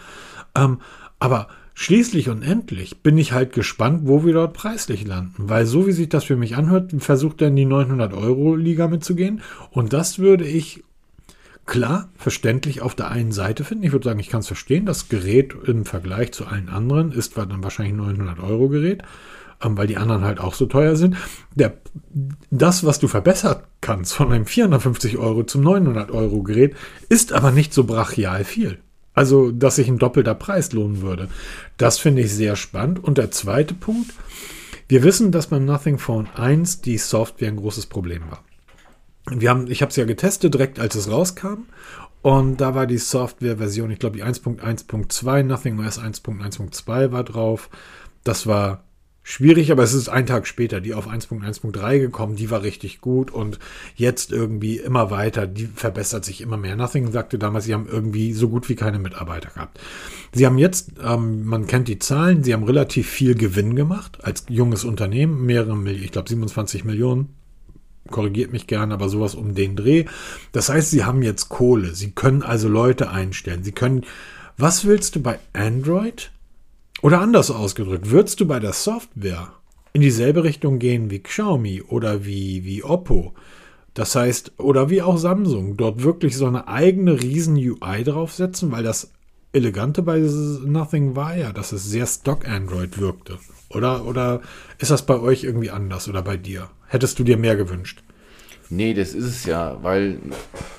[0.55, 0.79] Ähm,
[1.19, 5.49] aber schließlich und endlich bin ich halt gespannt, wo wir dort preislich landen.
[5.49, 9.41] Weil so wie sich das für mich anhört, versucht er in die 900-Euro-Liga mitzugehen.
[9.71, 10.85] Und das würde ich
[11.65, 13.83] klar, verständlich auf der einen Seite finden.
[13.83, 14.85] Ich würde sagen, ich kann es verstehen.
[14.85, 19.03] Das Gerät im Vergleich zu allen anderen ist dann wahrscheinlich ein 900 Euro Gerät,
[19.71, 21.15] weil die anderen halt auch so teuer sind.
[21.55, 21.73] Der,
[22.51, 26.75] das, was du verbessert kannst von einem 450 Euro zum 900 Euro Gerät,
[27.09, 28.79] ist aber nicht so brachial viel.
[29.13, 31.29] Also, dass sich ein doppelter Preis lohnen würde.
[31.77, 33.03] Das finde ich sehr spannend.
[33.03, 34.11] Und der zweite Punkt,
[34.87, 38.43] wir wissen, dass beim Nothing Phone 1 die Software ein großes Problem war.
[39.29, 41.65] Wir haben, ich habe es ja getestet, direkt als es rauskam.
[42.21, 47.69] Und da war die Software-Version, ich glaube die 1.1.2, Nothing OS 1.1.2 war drauf.
[48.23, 48.83] Das war
[49.23, 52.35] schwierig, aber es ist ein Tag später die auf 1.1.3 gekommen.
[52.35, 53.57] Die war richtig gut und
[53.95, 55.47] jetzt irgendwie immer weiter.
[55.47, 56.75] Die verbessert sich immer mehr.
[56.75, 59.79] Nothing sagte damals, sie haben irgendwie so gut wie keine Mitarbeiter gehabt.
[60.33, 64.45] Sie haben jetzt, ähm, man kennt die Zahlen, sie haben relativ viel Gewinn gemacht als
[64.49, 67.29] junges Unternehmen, mehrere Millionen, ich glaube 27 Millionen
[68.11, 70.05] korrigiert mich gerne, aber sowas um den Dreh.
[70.51, 71.95] Das heißt, sie haben jetzt Kohle.
[71.95, 73.63] Sie können also Leute einstellen.
[73.63, 74.05] Sie können,
[74.57, 76.32] was willst du bei Android?
[77.03, 79.51] Oder anders ausgedrückt, würdest du bei der Software
[79.91, 83.33] in dieselbe Richtung gehen wie Xiaomi oder wie, wie Oppo?
[83.93, 88.83] Das heißt, oder wie auch Samsung, dort wirklich so eine eigene riesen UI draufsetzen, weil
[88.83, 89.11] das
[89.51, 93.37] Elegante bei Nothing war ja, dass es sehr Stock Android wirkte.
[93.69, 94.39] Oder, oder
[94.79, 96.69] ist das bei euch irgendwie anders oder bei dir?
[96.87, 98.01] Hättest du dir mehr gewünscht?
[98.69, 100.19] Nee, das ist es ja, weil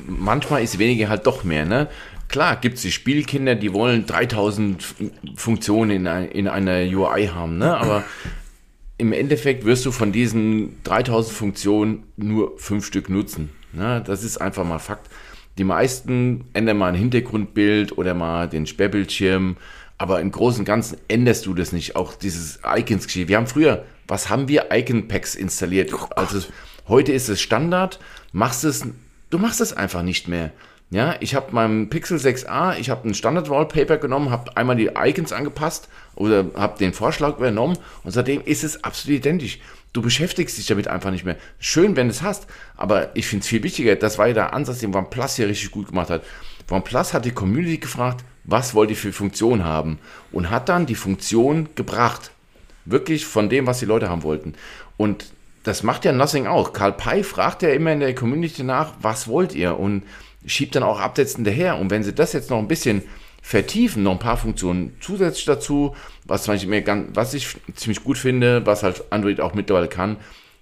[0.07, 1.89] manchmal ist weniger halt doch mehr, ne?
[2.35, 4.95] Klar, gibt es die Spielkinder, die wollen 3000 F-
[5.37, 7.77] Funktionen in, ein, in einer UI haben, ne?
[7.77, 8.03] Aber
[8.99, 13.51] im Endeffekt wirst du von diesen 3000 Funktionen nur fünf Stück nutzen.
[13.73, 14.03] Ne?
[14.05, 15.09] Das ist einfach mal Fakt.
[15.59, 19.57] Die meisten ändern mal ein Hintergrundbild oder mal den Sperrbildschirm,
[19.97, 21.95] aber im Großen und Ganzen änderst du das nicht.
[21.95, 23.29] Auch dieses icons -Geschichte.
[23.29, 24.73] Wir haben früher, was haben wir?
[24.73, 25.93] Icon-Packs installiert.
[26.17, 26.41] also
[26.89, 28.01] heute ist es Standard,
[28.33, 28.85] machst es,
[29.31, 30.51] du machst es einfach nicht mehr.
[30.91, 34.91] Ja, ich habe meinem Pixel 6a, ich habe ein Standard Wallpaper genommen, habe einmal die
[34.97, 39.59] Icons angepasst oder habe den Vorschlag übernommen und seitdem ist es absolut identisch.
[39.93, 41.37] Du beschäftigst dich damit einfach nicht mehr.
[41.59, 44.53] Schön, wenn du es hast, aber ich finde es viel wichtiger, das war ja der
[44.53, 46.23] Ansatz, den OnePlus hier richtig gut gemacht hat.
[46.71, 49.99] OnePlus hat die Community gefragt, was wollt ihr für Funktion haben
[50.33, 52.31] und hat dann die Funktion gebracht.
[52.85, 54.55] Wirklich von dem, was die Leute haben wollten.
[54.97, 55.33] Und
[55.63, 56.73] das macht ja Nothing auch.
[56.73, 59.79] Karl Pei fragt ja immer in der Community nach, was wollt ihr?
[59.79, 60.03] Und
[60.47, 61.79] schiebt dann auch Updates hinterher.
[61.79, 63.03] Und wenn sie das jetzt noch ein bisschen
[63.43, 68.17] vertiefen, noch ein paar Funktionen zusätzlich dazu, was, zum Beispiel ganz, was ich ziemlich gut
[68.17, 70.17] finde, was halt Android auch mittlerweile kann,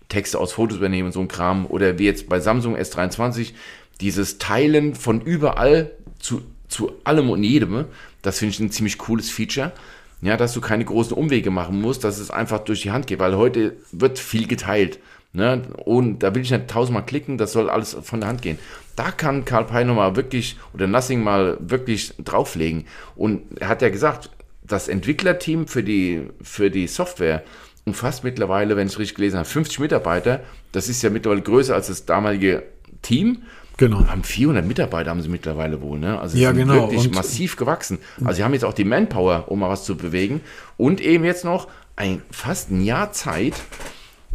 [0.08, 1.66] Texte aus Fotos übernehmen und so ein Kram.
[1.66, 3.52] Oder wie jetzt bei Samsung S23,
[4.00, 7.84] dieses Teilen von überall zu, zu allem und jedem,
[8.22, 9.72] das finde ich ein ziemlich cooles Feature.
[10.20, 13.18] Ja, dass du keine großen Umwege machen musst, dass es einfach durch die Hand geht,
[13.18, 15.00] weil heute wird viel geteilt.
[15.32, 15.62] Ne?
[15.84, 18.58] Und da will ich nicht tausendmal klicken, das soll alles von der Hand gehen.
[18.96, 22.86] Da kann Karl Pei nochmal wirklich oder Nothing mal wirklich drauflegen.
[23.16, 24.30] Und er hat ja gesagt,
[24.62, 27.42] das Entwicklerteam für die, für die Software
[27.84, 30.40] umfasst mittlerweile, wenn ich es richtig gelesen habe, 50 Mitarbeiter.
[30.72, 32.62] Das ist ja mittlerweile größer als das damalige
[33.02, 33.42] Team.
[33.76, 34.06] Genau.
[34.06, 36.20] Haben 400 Mitarbeiter haben sie mittlerweile wohl, ne?
[36.20, 36.74] Also ja, sind genau.
[36.74, 37.98] wirklich und massiv gewachsen.
[38.22, 40.40] Also sie haben jetzt auch die Manpower, um mal was zu bewegen.
[40.76, 43.54] Und eben jetzt noch ein fast ein Jahr Zeit,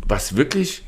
[0.08, 0.84] was wirklich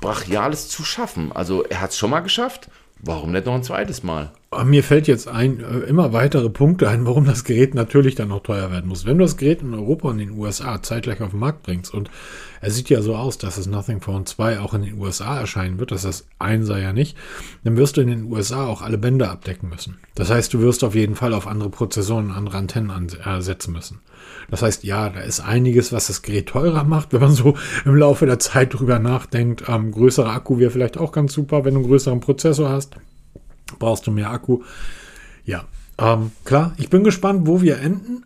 [0.00, 1.32] Brachiales zu schaffen.
[1.32, 2.68] Also er hat es schon mal geschafft.
[3.00, 4.32] Warum nicht noch ein zweites Mal?
[4.64, 8.42] Mir fällt jetzt ein, äh, immer weitere Punkte ein, warum das Gerät natürlich dann noch
[8.42, 9.04] teuer werden muss.
[9.04, 11.94] Wenn du das Gerät in Europa und in den USA zeitgleich auf den Markt bringst
[11.94, 12.10] und
[12.60, 15.78] es sieht ja so aus, dass das Nothing Phone 2 auch in den USA erscheinen
[15.78, 17.16] wird, dass das 1 sei ja nicht,
[17.62, 19.98] dann wirst du in den USA auch alle Bänder abdecken müssen.
[20.14, 23.08] Das heißt, du wirst auf jeden Fall auf andere Prozessoren, andere Antennen
[23.40, 24.00] setzen müssen.
[24.50, 27.94] Das heißt, ja, da ist einiges, was das Gerät teurer macht, wenn man so im
[27.94, 29.64] Laufe der Zeit drüber nachdenkt.
[29.68, 32.96] Ähm, größerer Akku wäre vielleicht auch ganz super, wenn du einen größeren Prozessor hast.
[33.78, 34.62] Brauchst du mehr Akku.
[35.44, 35.64] Ja,
[35.98, 38.24] ähm, klar, ich bin gespannt, wo wir enden.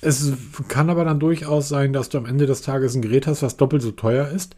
[0.00, 0.32] Es
[0.68, 3.56] kann aber dann durchaus sein, dass du am Ende des Tages ein Gerät hast, was
[3.56, 4.54] doppelt so teuer ist,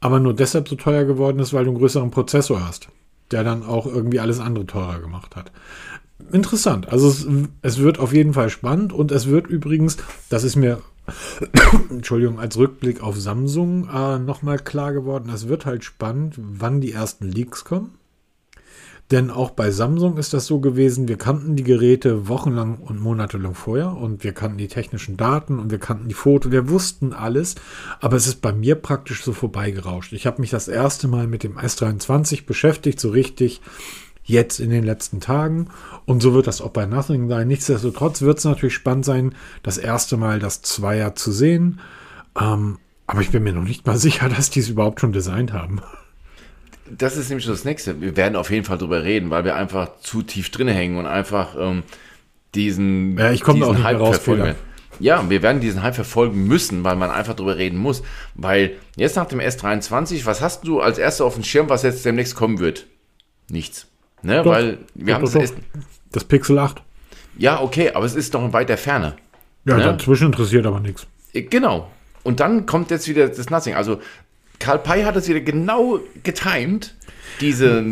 [0.00, 2.88] aber nur deshalb so teuer geworden ist, weil du einen größeren Prozessor hast,
[3.30, 5.50] der dann auch irgendwie alles andere teurer gemacht hat
[6.32, 6.88] interessant.
[6.90, 7.26] Also es,
[7.62, 9.96] es, wird auf jeden Fall spannend und es wird übrigens,
[10.28, 10.80] das ist mir,
[11.90, 16.92] Entschuldigung, als Rückblick auf Samsung äh, nochmal klar geworden, es wird halt spannend, wann die
[16.92, 17.92] ersten Leaks kommen.
[19.10, 23.54] Denn auch bei Samsung ist das so gewesen, wir kannten die Geräte wochenlang und monatelang
[23.54, 27.54] vorher und wir kannten die technischen Daten und wir kannten die Fotos, wir wussten alles,
[28.00, 30.14] aber es ist bei mir praktisch so vorbeigerauscht.
[30.14, 33.60] Ich habe mich das erste Mal mit dem S23 beschäftigt, so richtig
[34.24, 35.68] jetzt in den letzten Tagen.
[36.06, 37.48] Und so wird das auch bei Nothing sein.
[37.48, 41.80] Nichtsdestotrotz wird es natürlich spannend sein, das erste Mal das Zweier zu sehen.
[42.40, 45.52] Ähm, aber ich bin mir noch nicht mal sicher, dass die es überhaupt schon designt
[45.52, 45.80] haben.
[46.90, 48.00] Das ist nämlich das Nächste.
[48.00, 51.06] Wir werden auf jeden Fall drüber reden, weil wir einfach zu tief drin hängen und
[51.06, 51.82] einfach ähm,
[52.54, 54.54] diesen, ja, ich komme auch nicht Hype raus, verfolgen.
[55.00, 58.02] Ja, wir werden diesen Hype verfolgen müssen, weil man einfach drüber reden muss.
[58.34, 62.04] Weil jetzt nach dem S23, was hast du als erster auf dem Schirm, was jetzt
[62.04, 62.86] demnächst kommen wird?
[63.48, 63.88] Nichts.
[64.24, 64.42] Ne?
[64.42, 65.30] Doch, Weil wir haben
[66.12, 66.82] das, Pixel 8.
[67.36, 69.16] Ja, okay, aber es ist doch in weiter Ferne.
[69.64, 69.84] Ja, ne?
[69.84, 71.06] dazwischen interessiert aber nichts.
[71.32, 71.90] Äh, genau.
[72.22, 73.74] Und dann kommt jetzt wieder das Nothing.
[73.74, 74.00] Also
[74.58, 76.94] Karl Pei hat es wieder genau getimed,
[77.40, 77.84] diese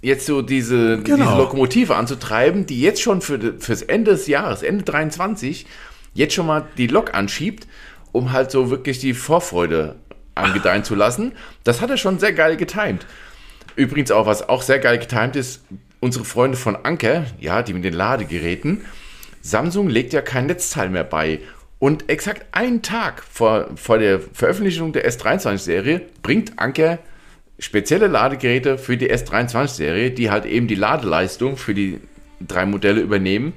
[0.00, 1.16] jetzt so diese, genau.
[1.16, 5.66] diese Lokomotive anzutreiben, die jetzt schon für fürs Ende des Jahres, Ende 23,
[6.14, 7.66] jetzt schon mal die Lok anschiebt,
[8.12, 9.96] um halt so wirklich die Vorfreude
[10.34, 11.32] angedeihen zu lassen.
[11.64, 13.04] Das hat er schon sehr geil getimed.
[13.78, 15.62] Übrigens auch, was auch sehr geil getimt ist,
[16.00, 18.84] unsere Freunde von Anker, ja, die mit den Ladegeräten,
[19.40, 21.38] Samsung legt ja kein Netzteil mehr bei.
[21.78, 26.98] Und exakt einen Tag vor, vor der Veröffentlichung der S23-Serie bringt Anker
[27.60, 32.00] spezielle Ladegeräte für die S23-Serie, die halt eben die Ladeleistung für die
[32.40, 33.52] drei Modelle übernehmen.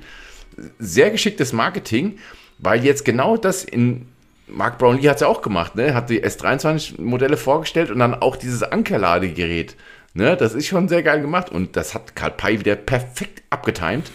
[0.77, 2.19] Sehr geschicktes Marketing,
[2.59, 4.05] weil jetzt genau das in
[4.47, 5.95] Mark Brownlee hat es ja auch gemacht, ne?
[5.95, 9.75] Hat die S23-Modelle vorgestellt und dann auch dieses Anker-Ladegerät
[10.13, 14.11] Ne, das ist schon sehr geil gemacht und das hat Karl Pei wieder perfekt abgetimt,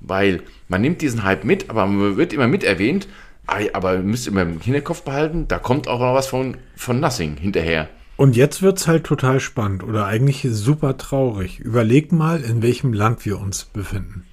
[0.00, 3.08] weil man nimmt diesen Hype mit, aber man wird immer mit erwähnt,
[3.46, 7.38] aber ihr müsst immer im Hinterkopf behalten, da kommt auch noch was von, von Nothing
[7.38, 7.88] hinterher.
[8.18, 11.60] Und jetzt wird es halt total spannend oder eigentlich super traurig.
[11.60, 14.24] Überleg mal, in welchem Land wir uns befinden.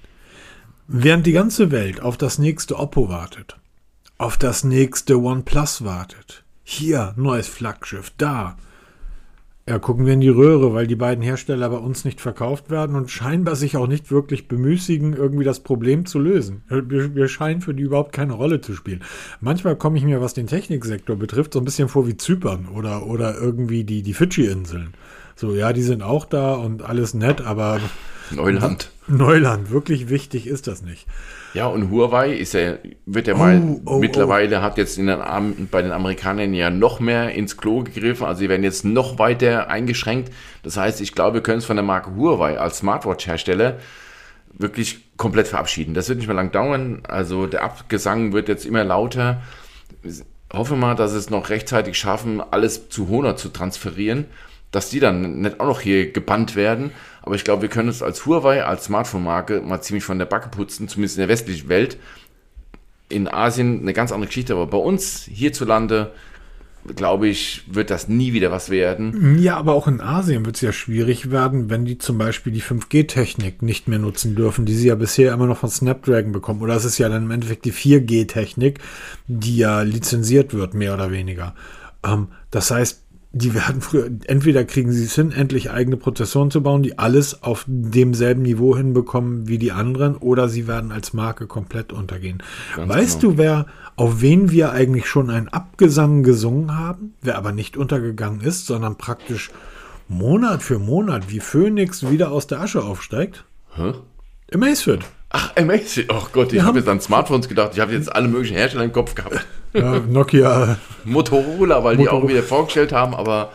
[0.88, 3.58] Während die ganze Welt auf das nächste Oppo wartet,
[4.18, 8.56] auf das nächste OnePlus wartet, hier neues Flaggschiff, da
[9.68, 12.94] ja, gucken wir in die Röhre, weil die beiden Hersteller bei uns nicht verkauft werden
[12.94, 16.62] und scheinbar sich auch nicht wirklich bemüßigen, irgendwie das Problem zu lösen.
[16.68, 19.02] Wir, wir scheinen für die überhaupt keine Rolle zu spielen.
[19.40, 23.06] Manchmal komme ich mir, was den Techniksektor betrifft, so ein bisschen vor wie Zypern oder,
[23.06, 24.94] oder irgendwie die, die Fidschi-Inseln.
[25.34, 27.80] So, ja, die sind auch da und alles nett, aber
[28.30, 28.92] Neuland.
[29.08, 31.06] Neuland, wirklich wichtig ist das nicht.
[31.56, 32.74] Ja, und Huawei ist ja,
[33.06, 34.60] wird ja mal oh, oh, mittlerweile, oh.
[34.60, 38.26] hat jetzt in den, bei den Amerikanern ja noch mehr ins Klo gegriffen.
[38.26, 40.30] Also sie werden jetzt noch weiter eingeschränkt.
[40.62, 43.78] Das heißt, ich glaube, wir können es von der Marke Huawei als Smartwatch-Hersteller
[44.52, 45.94] wirklich komplett verabschieden.
[45.94, 47.00] Das wird nicht mehr lang dauern.
[47.08, 49.40] Also der Abgesang wird jetzt immer lauter.
[50.02, 54.26] Ich hoffe mal, dass es noch rechtzeitig schaffen, alles zu Honor zu transferieren,
[54.72, 56.90] dass die dann nicht auch noch hier gebannt werden.
[57.26, 60.48] Aber ich glaube, wir können uns als Huawei, als Smartphone-Marke mal ziemlich von der Backe
[60.48, 61.98] putzen, zumindest in der westlichen Welt.
[63.08, 66.12] In Asien eine ganz andere Geschichte, aber bei uns hierzulande,
[66.94, 69.38] glaube ich, wird das nie wieder was werden.
[69.40, 72.62] Ja, aber auch in Asien wird es ja schwierig werden, wenn die zum Beispiel die
[72.62, 76.62] 5G-Technik nicht mehr nutzen dürfen, die sie ja bisher immer noch von Snapdragon bekommen.
[76.62, 78.78] Oder es ist ja dann im Endeffekt die 4G-Technik,
[79.26, 81.56] die ja lizenziert wird, mehr oder weniger.
[82.04, 83.02] Ähm, das heißt,
[83.36, 87.42] die werden früher, entweder kriegen sie es hin, endlich eigene Prozessoren zu bauen, die alles
[87.42, 92.42] auf demselben Niveau hinbekommen wie die anderen, oder sie werden als Marke komplett untergehen.
[92.74, 93.32] Ganz weißt genau.
[93.32, 93.66] du, wer,
[93.96, 98.96] auf wen wir eigentlich schon einen Abgesang gesungen haben, wer aber nicht untergegangen ist, sondern
[98.96, 99.50] praktisch
[100.08, 103.44] Monat für Monat wie Phoenix wieder aus der Asche aufsteigt?
[103.74, 103.92] Hä?
[104.54, 105.00] Amazfit.
[105.30, 106.06] Ach, Amazfit.
[106.12, 107.72] Oh Gott, ich habe jetzt an Smartphones gedacht.
[107.74, 109.46] Ich habe jetzt alle möglichen Hersteller im Kopf gehabt.
[109.72, 110.78] Ja, Nokia.
[111.04, 111.98] Motorola, weil Motorola.
[111.98, 113.50] die auch wieder vorgestellt haben, aber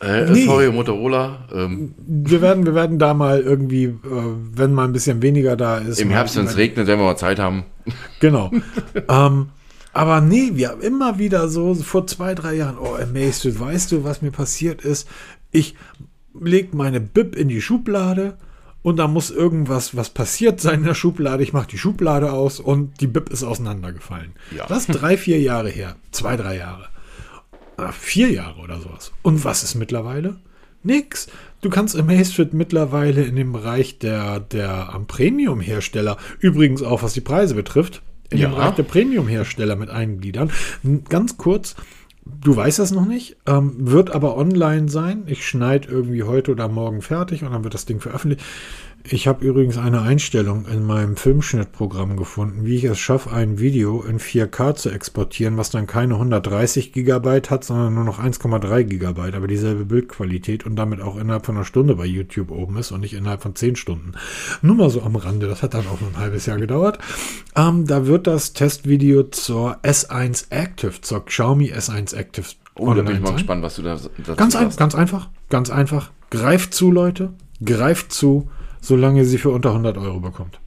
[0.00, 0.46] äh, nee.
[0.46, 1.46] sorry, Motorola.
[1.52, 1.94] Ähm.
[1.98, 3.98] Wir, werden, wir werden da mal irgendwie, äh,
[4.54, 6.00] wenn mal ein bisschen weniger da ist.
[6.00, 7.64] Im Herbst, wenn es regnet, wenn wir mal Zeit haben.
[8.20, 8.50] Genau.
[9.08, 9.48] ähm,
[9.92, 14.04] aber nee, wir haben immer wieder so vor zwei, drei Jahren, oh, amazed, weißt du,
[14.04, 15.08] was mir passiert ist?
[15.52, 15.74] Ich
[16.38, 18.36] leg meine Bib in die Schublade
[18.84, 21.42] und da muss irgendwas, was passiert sein in der Schublade.
[21.42, 24.32] Ich mache die Schublade aus und die Bib ist auseinandergefallen.
[24.54, 24.66] Ja.
[24.66, 25.96] Das ist drei, vier Jahre her.
[26.10, 26.88] Zwei, drei Jahre.
[27.78, 29.10] Äh, vier Jahre oder sowas.
[29.22, 30.36] Und was ist mittlerweile?
[30.82, 31.28] Nix.
[31.62, 37.54] Du kannst Amazfit mittlerweile in dem Bereich der, der Premium-Hersteller, übrigens auch was die Preise
[37.54, 38.48] betrifft, in ja.
[38.48, 40.52] dem Bereich der Premium-Hersteller mit eingliedern.
[41.08, 41.74] Ganz kurz,
[42.26, 45.24] Du weißt das noch nicht, ähm, wird aber online sein.
[45.26, 48.42] Ich schneide irgendwie heute oder morgen fertig und dann wird das Ding veröffentlicht.
[49.06, 54.00] Ich habe übrigens eine Einstellung in meinem Filmschnittprogramm gefunden, wie ich es schaffe, ein Video
[54.00, 59.34] in 4K zu exportieren, was dann keine 130 Gigabyte hat, sondern nur noch 1,3 Gigabyte,
[59.34, 63.02] aber dieselbe Bildqualität und damit auch innerhalb von einer Stunde bei YouTube oben ist und
[63.02, 64.12] nicht innerhalb von 10 Stunden.
[64.62, 66.98] Nur mal so am Rande, das hat dann auch ein halbes Jahr gedauert.
[67.56, 72.46] Ähm, da wird das Testvideo zur S1 Active, zur Xiaomi S1 Active.
[72.76, 73.36] Oh, da bin ich mal sein.
[73.36, 76.10] gespannt, was du da dazu ganz, ein, ganz einfach, ganz einfach.
[76.30, 77.34] Greift zu, Leute.
[77.62, 78.48] Greift zu
[78.84, 80.60] solange sie für unter 100 Euro bekommt.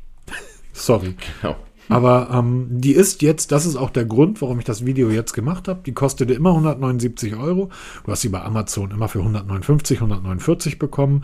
[0.73, 1.15] Sorry.
[1.41, 1.55] Genau.
[1.89, 5.33] Aber ähm, die ist jetzt, das ist auch der Grund, warum ich das Video jetzt
[5.33, 5.81] gemacht habe.
[5.85, 7.69] Die kostete immer 179 Euro.
[8.03, 11.23] Du hast sie bei Amazon immer für 159, 149 bekommen.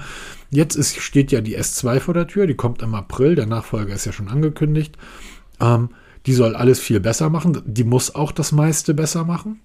[0.51, 2.47] Jetzt ist, steht ja die S2 vor der Tür.
[2.47, 3.35] Die kommt im April.
[3.35, 4.97] Der Nachfolger ist ja schon angekündigt.
[5.59, 5.89] Ähm,
[6.25, 7.61] die soll alles viel besser machen.
[7.65, 9.59] Die muss auch das meiste besser machen.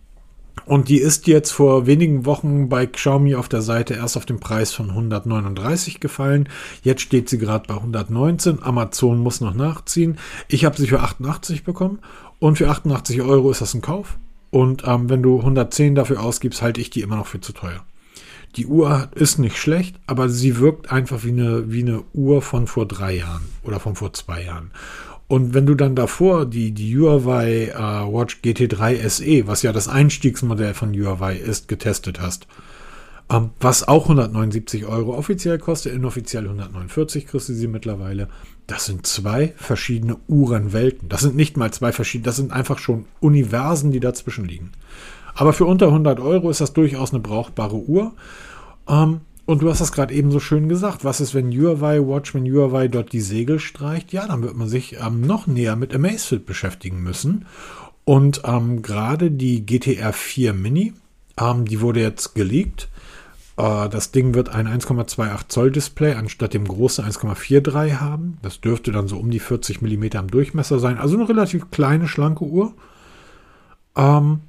[0.65, 4.41] Und die ist jetzt vor wenigen Wochen bei Xiaomi auf der Seite erst auf den
[4.41, 6.49] Preis von 139 gefallen.
[6.83, 8.63] Jetzt steht sie gerade bei 119.
[8.63, 10.19] Amazon muss noch nachziehen.
[10.49, 11.99] Ich habe sie für 88 bekommen.
[12.39, 14.19] Und für 88 Euro ist das ein Kauf.
[14.51, 17.85] Und ähm, wenn du 110 dafür ausgibst, halte ich die immer noch für zu teuer.
[18.57, 22.67] Die Uhr ist nicht schlecht, aber sie wirkt einfach wie eine, wie eine Uhr von
[22.67, 24.71] vor drei Jahren oder von vor zwei Jahren.
[25.29, 29.87] Und wenn du dann davor die, die Huawei äh, Watch GT3 SE, was ja das
[29.87, 32.47] Einstiegsmodell von Huawei ist, getestet hast,
[33.31, 38.29] ähm, was auch 179 Euro offiziell kostet, inoffiziell 149 kriegst du sie mittlerweile.
[38.67, 41.11] Das sind zwei verschiedene Uhrenwelten.
[41.11, 44.73] Das sind nicht mal zwei verschiedene, das sind einfach schon Universen, die dazwischen liegen.
[45.35, 48.13] Aber für unter 100 Euro ist das durchaus eine brauchbare Uhr.
[48.89, 51.07] Ähm, und du hast das gerade eben so schön gesagt.
[51.07, 54.13] Was ist, wenn Huawei Watch, wenn Huawei dort die Segel streicht?
[54.13, 57.47] Ja, dann wird man sich ähm, noch näher mit Amazfit beschäftigen müssen.
[58.05, 60.93] Und ähm, gerade die GTR 4 Mini,
[61.41, 62.91] ähm, die wurde jetzt geleakt.
[63.57, 68.37] Äh, das Ding wird ein 1,28 Zoll Display anstatt dem großen 1,43 haben.
[68.43, 70.99] Das dürfte dann so um die 40 mm im Durchmesser sein.
[70.99, 72.75] Also eine relativ kleine, schlanke Uhr.
[73.97, 74.41] Ähm,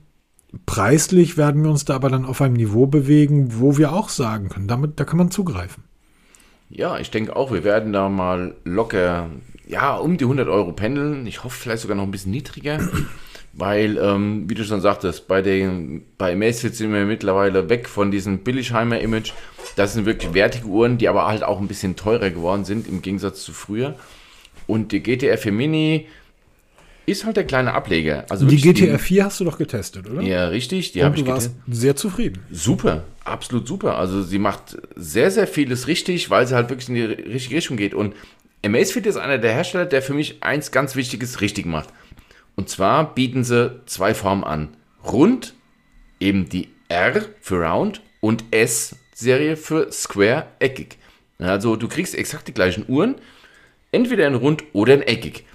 [0.65, 4.49] Preislich werden wir uns da aber dann auf einem Niveau bewegen, wo wir auch sagen
[4.49, 5.83] können, damit, da kann man zugreifen.
[6.69, 9.29] Ja, ich denke auch, wir werden da mal locker,
[9.67, 11.27] ja, um die 100 Euro pendeln.
[11.27, 12.79] Ich hoffe vielleicht sogar noch ein bisschen niedriger,
[13.53, 18.09] weil, ähm, wie du schon sagtest, bei, den, bei Amazfit sind wir mittlerweile weg von
[18.09, 19.33] diesem Billigheimer-Image.
[19.75, 23.03] Das sind wirklich wertige Uhren, die aber halt auch ein bisschen teurer geworden sind im
[23.03, 23.95] Gegensatz zu früher.
[24.65, 26.07] Und die GTR 4 Mini
[27.09, 28.25] ist halt der kleine Ableger.
[28.29, 30.21] Also Die GTR 4 hast du doch getestet, oder?
[30.21, 30.91] Ja, richtig.
[30.91, 31.53] Die habe ich getestet.
[31.67, 32.43] sehr zufrieden.
[32.51, 33.97] Super, absolut super.
[33.97, 37.77] Also sie macht sehr, sehr vieles richtig, weil sie halt wirklich in die richtige Richtung
[37.77, 37.93] geht.
[37.93, 38.15] Und
[38.65, 41.89] Amazfit ist einer der Hersteller, der für mich eins ganz Wichtiges richtig macht.
[42.55, 44.69] Und zwar bieten sie zwei Formen an.
[45.05, 45.53] Rund,
[46.19, 50.97] eben die R für Round und S-Serie für Square, eckig.
[51.37, 53.15] Also du kriegst exakt die gleichen Uhren,
[53.93, 55.45] entweder in rund oder in eckig.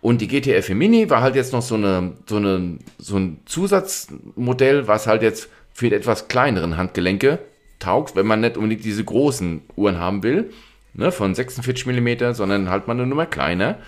[0.00, 3.40] Und die GTR 4 Mini war halt jetzt noch so, eine, so, eine, so ein
[3.44, 7.38] Zusatzmodell, was halt jetzt für die etwas kleineren Handgelenke
[7.78, 10.52] taugt, wenn man nicht unbedingt diese großen Uhren haben will,
[10.94, 13.78] ne, von 46 mm, sondern halt mal eine Nummer kleiner.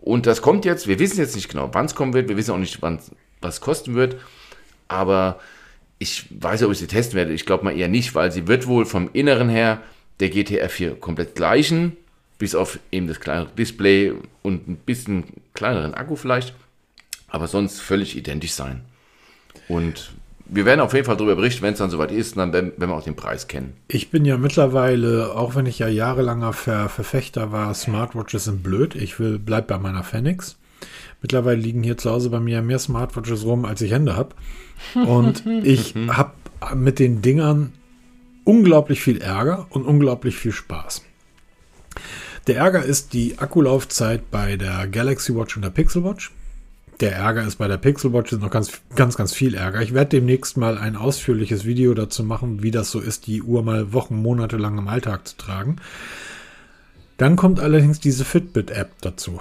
[0.00, 2.52] Und das kommt jetzt, wir wissen jetzt nicht genau, wann es kommen wird, wir wissen
[2.52, 2.98] auch nicht, wann
[3.40, 4.16] was kosten wird,
[4.88, 5.38] aber
[5.98, 7.32] ich weiß nicht, ob ich sie testen werde.
[7.32, 9.80] Ich glaube mal eher nicht, weil sie wird wohl vom Inneren her
[10.18, 11.96] der GTR 4 komplett gleichen,
[12.42, 15.22] bis auf eben das kleinere Display und ein bisschen
[15.54, 16.56] kleineren Akku vielleicht,
[17.28, 18.80] aber sonst völlig identisch sein.
[19.68, 20.12] Und
[20.46, 22.88] wir werden auf jeden Fall darüber berichten, wenn es dann soweit ist, dann werden, wenn
[22.88, 23.74] wir auch den Preis kennen.
[23.86, 28.96] Ich bin ja mittlerweile, auch wenn ich ja jahrelanger Ver Verfechter war, Smartwatches sind blöd.
[28.96, 30.58] Ich will, bleib bei meiner Phoenix.
[31.20, 34.34] Mittlerweile liegen hier zu Hause bei mir mehr Smartwatches rum, als ich Hände habe.
[34.96, 36.32] Und ich habe
[36.74, 37.72] mit den Dingern
[38.42, 41.02] unglaublich viel Ärger und unglaublich viel Spaß.
[42.46, 46.32] Der Ärger ist die Akkulaufzeit bei der Galaxy Watch und der Pixel Watch.
[46.98, 49.80] Der Ärger ist bei der Pixel Watch ist noch ganz, ganz, ganz viel Ärger.
[49.80, 53.62] Ich werde demnächst mal ein ausführliches Video dazu machen, wie das so ist, die Uhr
[53.62, 55.76] mal Wochen, Monate lang im Alltag zu tragen.
[57.16, 59.38] Dann kommt allerdings diese Fitbit-App dazu.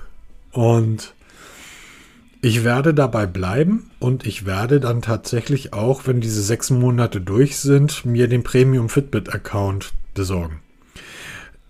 [0.52, 1.14] Und
[2.42, 7.58] ich werde dabei bleiben und ich werde dann tatsächlich auch, wenn diese sechs Monate durch
[7.58, 10.60] sind, mir den Premium Fitbit-Account besorgen.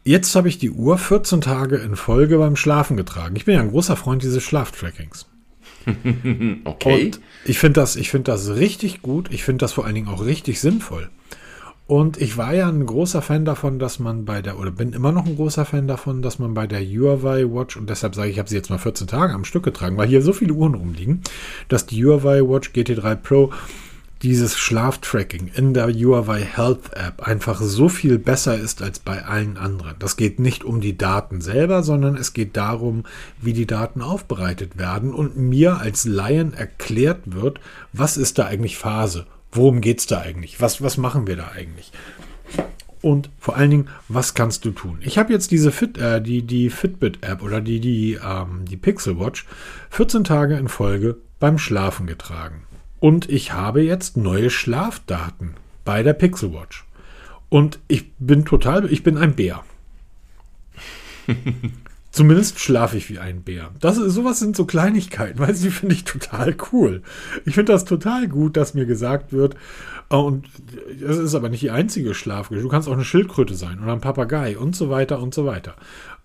[0.03, 3.37] Jetzt habe ich die Uhr 14 Tage in Folge beim Schlafen getragen.
[3.37, 5.27] Ich bin ja ein großer Freund dieses Schlaftrackings.
[6.65, 7.07] Okay.
[7.07, 9.33] Und ich finde das, ich finde das richtig gut.
[9.33, 11.09] Ich finde das vor allen Dingen auch richtig sinnvoll.
[11.87, 15.11] Und ich war ja ein großer Fan davon, dass man bei der, oder bin immer
[15.11, 18.35] noch ein großer Fan davon, dass man bei der Huawei Watch, und deshalb sage ich,
[18.35, 20.75] ich habe sie jetzt mal 14 Tage am Stück getragen, weil hier so viele Uhren
[20.75, 21.23] rumliegen,
[21.69, 23.51] dass die Huawei Watch GT3 Pro
[24.23, 29.57] dieses Schlaftracking in der Huawei Health App einfach so viel besser ist als bei allen
[29.57, 29.97] anderen.
[29.99, 33.05] Das geht nicht um die Daten selber, sondern es geht darum,
[33.41, 37.61] wie die Daten aufbereitet werden und mir als Laien erklärt wird,
[37.93, 39.27] was ist da eigentlich Phase?
[39.53, 40.61] Worum geht es da eigentlich?
[40.61, 41.91] Was, was machen wir da eigentlich?
[43.03, 44.99] Und vor allen Dingen, was kannst du tun?
[45.01, 49.19] Ich habe jetzt diese Fit, äh, die, die Fitbit-App oder die, die, ähm, die Pixel
[49.19, 49.47] Watch
[49.89, 52.65] 14 Tage in Folge beim Schlafen getragen.
[53.01, 56.87] Und ich habe jetzt neue Schlafdaten bei der Pixel Watch.
[57.49, 59.65] Und ich bin total, ich bin ein Bär.
[62.11, 63.71] Zumindest schlafe ich wie ein Bär.
[63.81, 67.03] Das ist, sowas sind so Kleinigkeiten, weil sie finde ich total cool.
[67.47, 69.55] Ich finde das total gut, dass mir gesagt wird,
[70.11, 70.49] äh, und
[71.01, 72.65] das ist aber nicht die einzige Schlafgeschichte.
[72.65, 75.77] Du kannst auch eine Schildkröte sein oder ein Papagei und so weiter und so weiter.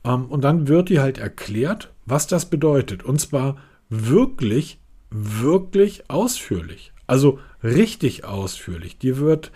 [0.03, 3.03] Ähm, Und dann wird dir halt erklärt, was das bedeutet.
[3.03, 3.57] Und zwar
[3.89, 4.79] wirklich,
[5.15, 6.91] wirklich ausführlich.
[7.07, 8.97] Also richtig ausführlich.
[8.97, 9.51] Dir wird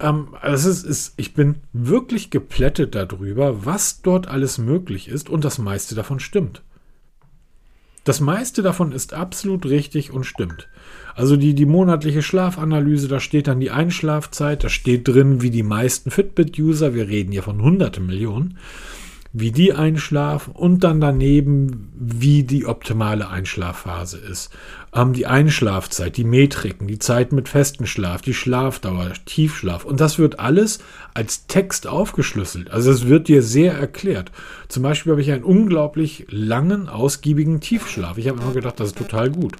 [0.00, 5.28] ähm, also es ist, ist, ich bin wirklich geplättet darüber, was dort alles möglich ist
[5.28, 6.62] und das meiste davon stimmt.
[8.04, 10.68] Das meiste davon ist absolut richtig und stimmt.
[11.14, 15.64] Also die, die monatliche Schlafanalyse, da steht dann die Einschlafzeit, da steht drin, wie die
[15.64, 18.56] meisten Fitbit-User, wir reden hier von hunderte Millionen,
[19.32, 24.50] wie die einschlafen und dann daneben, wie die optimale Einschlafphase ist.
[25.14, 29.84] Die Einschlafzeit, die Metriken, die Zeit mit festem Schlaf, die Schlafdauer, Tiefschlaf.
[29.84, 30.80] Und das wird alles
[31.14, 32.70] als Text aufgeschlüsselt.
[32.70, 34.32] Also es wird dir sehr erklärt.
[34.68, 38.16] Zum Beispiel habe ich einen unglaublich langen, ausgiebigen Tiefschlaf.
[38.18, 39.56] Ich habe immer gedacht, das ist total gut.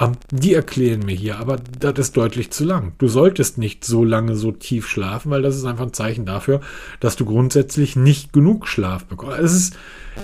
[0.00, 2.94] Ähm, die erklären mir hier, aber das ist deutlich zu lang.
[2.98, 6.60] Du solltest nicht so lange so tief schlafen, weil das ist einfach ein Zeichen dafür,
[6.98, 9.38] dass du grundsätzlich nicht genug Schlaf bekommst.
[9.38, 9.76] Es ist,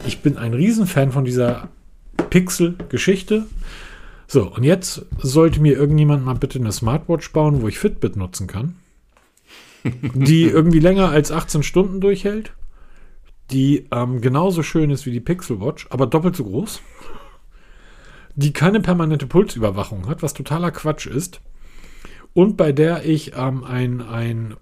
[0.07, 1.69] ich bin ein Riesenfan von dieser
[2.31, 3.45] Pixel-Geschichte.
[4.31, 8.47] So, und jetzt sollte mir irgendjemand mal bitte eine Smartwatch bauen, wo ich Fitbit nutzen
[8.47, 8.77] kann.
[9.83, 12.53] Die irgendwie länger als 18 Stunden durchhält.
[13.51, 16.83] Die ähm, genauso schön ist wie die Pixel Watch, aber doppelt so groß.
[18.35, 21.41] Die keine permanente Pulsüberwachung hat, was totaler Quatsch ist.
[22.35, 24.57] Und bei der ich ähm, ein, ein.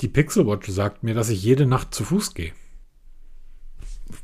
[0.00, 2.52] Die Pixel Watch sagt mir, dass ich jede Nacht zu Fuß gehe.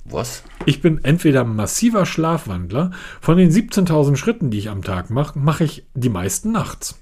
[0.04, 0.42] Was?
[0.66, 2.92] Ich bin entweder massiver Schlafwandler.
[3.20, 6.98] Von den 17.000 Schritten, die ich am Tag mache, mache ich die meisten nachts.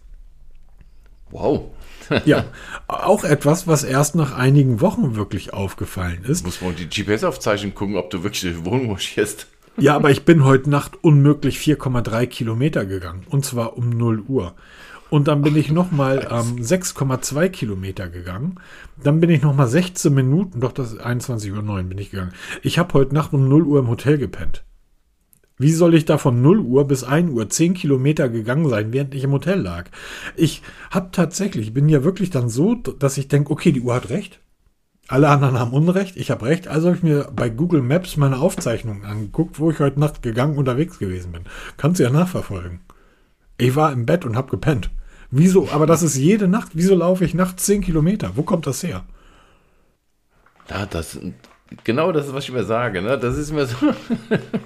[1.31, 1.71] Wow.
[2.25, 2.45] Ja,
[2.89, 6.45] auch etwas, was erst nach einigen Wochen wirklich aufgefallen ist.
[6.45, 9.49] Muss man die GPS-Aufzeichnung gucken, ob du wirklich die Wohnung marschierst.
[9.79, 13.27] Ja, aber ich bin heute Nacht unmöglich 4,3 Kilometer gegangen.
[13.29, 14.55] Und zwar um 0 Uhr.
[15.09, 18.57] Und dann bin ich nochmal ähm, 6,2 Kilometer gegangen.
[19.03, 22.33] Dann bin ich nochmal 16 Minuten, doch das 21.09 Uhr bin ich gegangen.
[22.63, 24.65] Ich habe heute Nacht um 0 Uhr im Hotel gepennt.
[25.59, 29.15] Wie soll ich da von 0 Uhr bis 1 Uhr 10 Kilometer gegangen sein, während
[29.15, 29.87] ich im Hotel lag?
[30.35, 34.11] Ich habe tatsächlich, bin ja wirklich dann so, dass ich denke, okay, die Uhr hat
[34.11, 34.41] recht.
[35.09, 36.69] Alle anderen haben Unrecht, ich habe recht.
[36.69, 40.59] Also habe ich mir bei Google Maps meine Aufzeichnungen angeguckt, wo ich heute Nacht gegangen
[40.59, 41.45] unterwegs gewesen bin.
[41.77, 42.81] Kannst du ja nachverfolgen.
[43.59, 44.91] Ich war im Bett und habe gepennt.
[45.31, 45.69] Wieso?
[45.71, 46.73] Aber das ist jede Nacht.
[46.75, 48.33] Wieso laufe ich nachts 10 Kilometer?
[48.35, 49.05] Wo kommt das her?
[50.71, 51.19] Ja, das,
[51.85, 53.03] genau das ist, was ich immer sage.
[53.03, 53.19] Ne?
[53.19, 53.77] Das ist mir so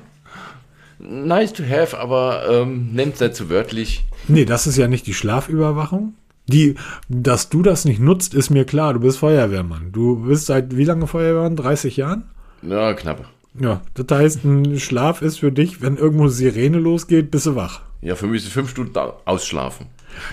[0.99, 4.05] nice to have, aber ähm, nehmt es nicht zu wörtlich.
[4.29, 6.15] Nee, das ist ja nicht die Schlafüberwachung.
[6.47, 6.75] Die,
[7.09, 8.95] dass du das nicht nutzt, ist mir klar.
[8.95, 9.93] Du bist Feuerwehrmann.
[9.93, 11.57] Du bist seit wie lange Feuerwehrmann?
[11.57, 12.25] 30 Jahren?
[12.63, 13.29] Ja, knapp.
[13.59, 17.83] Ja, das heißt, ein Schlaf ist für dich, wenn irgendwo Sirene losgeht, bist du wach.
[18.03, 19.87] Ja, für mich ist es fünf Stunden ausschlafen.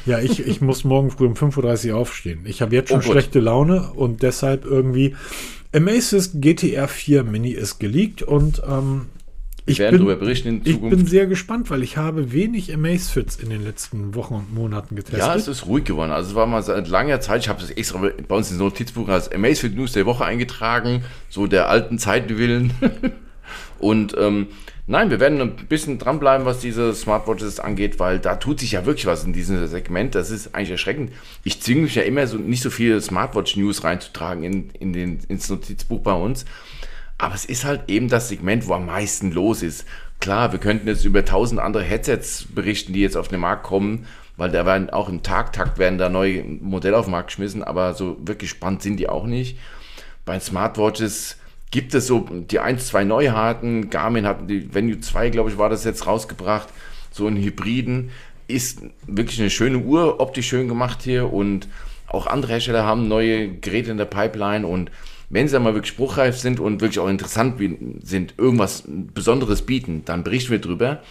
[0.06, 2.42] Ja, ich, ich muss morgen früh um 5.30 Uhr aufstehen.
[2.46, 5.16] Ich habe jetzt schon oh schlechte Laune und deshalb irgendwie.
[5.74, 9.08] Amasis GTR 4 Mini ist geleakt und ähm,
[9.68, 10.94] ich werden darüber berichten in Zukunft.
[10.94, 14.96] Ich bin sehr gespannt, weil ich habe wenig Amazfits in den letzten Wochen und Monaten
[14.96, 15.20] getestet.
[15.20, 16.12] Ja, es ist ruhig geworden.
[16.12, 19.10] Also es war mal seit langer Zeit, ich habe das extra bei uns ins Notizbuch
[19.10, 22.72] als Amazfit News der Woche eingetragen, so der alten Zeiten willen.
[23.80, 24.48] und ähm,
[24.88, 28.86] nein, wir werden ein bisschen dranbleiben, was diese Smartwatches angeht, weil da tut sich ja
[28.86, 30.16] wirklich was in diesem Segment.
[30.16, 31.12] Das ist eigentlich erschreckend.
[31.44, 35.50] Ich zwinge mich ja immer so nicht so viele Smartwatch-News reinzutragen in, in den, ins
[35.50, 36.46] Notizbuch bei uns.
[37.18, 39.86] Aber es ist halt eben das Segment, wo am meisten los ist.
[40.20, 44.08] Klar, wir könnten jetzt über tausend andere Headsets berichten, die jetzt auf den Markt kommen,
[44.36, 47.94] weil da werden auch im Tagtakt werden da neue Modelle auf den Markt geschmissen, aber
[47.94, 49.58] so wirklich spannend sind die auch nicht.
[50.26, 51.38] Bei Smartwatches
[51.72, 53.90] gibt es so die ein, zwei Neuheiten.
[53.90, 56.70] Garmin hat die Venue 2, glaube ich, war das jetzt rausgebracht.
[57.12, 58.12] So einen Hybriden.
[58.48, 61.68] Ist wirklich eine schöne Uhr, optisch schön gemacht hier und
[62.08, 64.90] auch andere Hersteller haben neue Geräte in der Pipeline und
[65.30, 67.62] wenn sie dann mal wirklich spruchreif sind und wirklich auch interessant
[68.04, 71.02] sind, irgendwas Besonderes bieten, dann berichten wir drüber.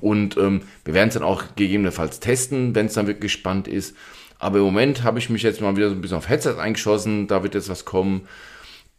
[0.00, 3.94] Und ähm, wir werden es dann auch gegebenenfalls testen, wenn es dann wirklich spannend ist.
[4.38, 7.26] Aber im Moment habe ich mich jetzt mal wieder so ein bisschen auf Headset eingeschossen.
[7.26, 8.22] Da wird jetzt was kommen.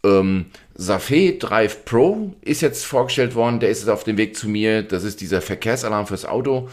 [0.03, 0.45] Ähm,
[0.77, 3.59] Safé Drive Pro ist jetzt vorgestellt worden.
[3.59, 4.83] Der ist jetzt auf dem Weg zu mir.
[4.83, 6.69] Das ist dieser Verkehrsalarm fürs Auto.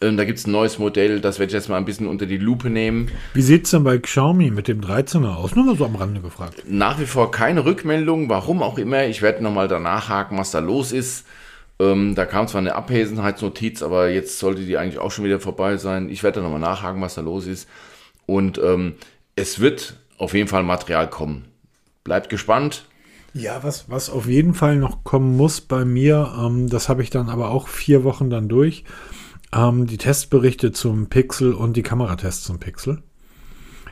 [0.00, 2.26] Ähm, da gibt es ein neues Modell, das werde ich jetzt mal ein bisschen unter
[2.26, 3.10] die Lupe nehmen.
[3.32, 5.54] Wie sieht es denn bei Xiaomi mit dem 13er aus?
[5.54, 6.64] Nur mal so am Rande gefragt.
[6.68, 9.06] Nach wie vor keine Rückmeldung, warum auch immer.
[9.06, 11.26] Ich werde nochmal danach haken, was da los ist.
[11.78, 15.76] Ähm, da kam zwar eine Abwesenheitsnotiz, aber jetzt sollte die eigentlich auch schon wieder vorbei
[15.76, 16.10] sein.
[16.10, 17.68] Ich werde da nochmal nachhaken, was da los ist.
[18.26, 18.94] Und ähm,
[19.34, 21.46] es wird auf jeden Fall Material kommen.
[22.06, 22.86] Bleibt gespannt.
[23.34, 27.10] Ja, was, was auf jeden Fall noch kommen muss bei mir, ähm, das habe ich
[27.10, 28.84] dann aber auch vier Wochen dann durch
[29.52, 33.02] ähm, die Testberichte zum Pixel und die Kameratests zum Pixel.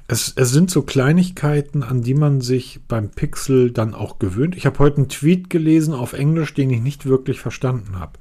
[0.07, 4.55] Es, es, sind so Kleinigkeiten, an die man sich beim Pixel dann auch gewöhnt.
[4.57, 8.13] Ich habe heute einen Tweet gelesen auf Englisch, den ich nicht wirklich verstanden habe,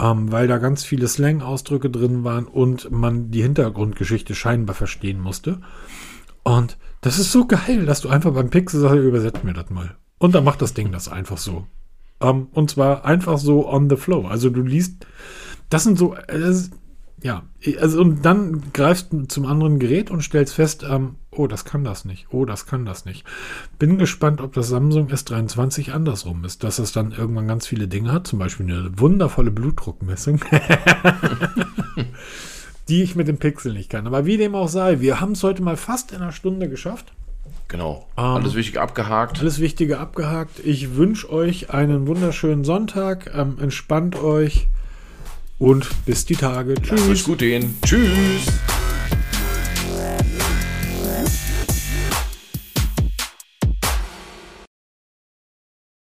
[0.00, 5.60] ähm, weil da ganz viele Slang-Ausdrücke drin waren und man die Hintergrundgeschichte scheinbar verstehen musste.
[6.42, 9.96] Und das ist so geil, dass du einfach beim Pixel sagst, übersetzt mir das mal.
[10.18, 11.66] Und dann macht das Ding das einfach so.
[12.20, 14.26] Ähm, und zwar einfach so on the flow.
[14.26, 15.06] Also du liest
[15.70, 16.70] das sind so, das,
[17.22, 17.44] ja,
[17.80, 21.84] also und dann greifst du zum anderen Gerät und stellst fest, ähm, oh, das kann
[21.84, 23.24] das nicht, oh, das kann das nicht.
[23.78, 28.12] Bin gespannt, ob das Samsung S23 andersrum ist, dass es dann irgendwann ganz viele Dinge
[28.12, 30.40] hat, zum Beispiel eine wundervolle Blutdruckmessung,
[32.90, 34.06] die ich mit dem Pixel nicht kann.
[34.06, 37.12] Aber wie dem auch sei, wir haben es heute mal fast in einer Stunde geschafft.
[37.68, 38.08] Genau.
[38.18, 39.38] Ähm, alles Wichtige abgehakt.
[39.40, 40.60] Alles Wichtige abgehakt.
[40.64, 43.30] Ich wünsche euch einen wunderschönen Sonntag.
[43.34, 44.66] Ähm, entspannt euch
[45.60, 46.74] und bis die Tage.
[46.74, 47.08] Tschüss.
[47.08, 47.76] Lasst gut gehen.
[47.82, 48.46] Tschüss.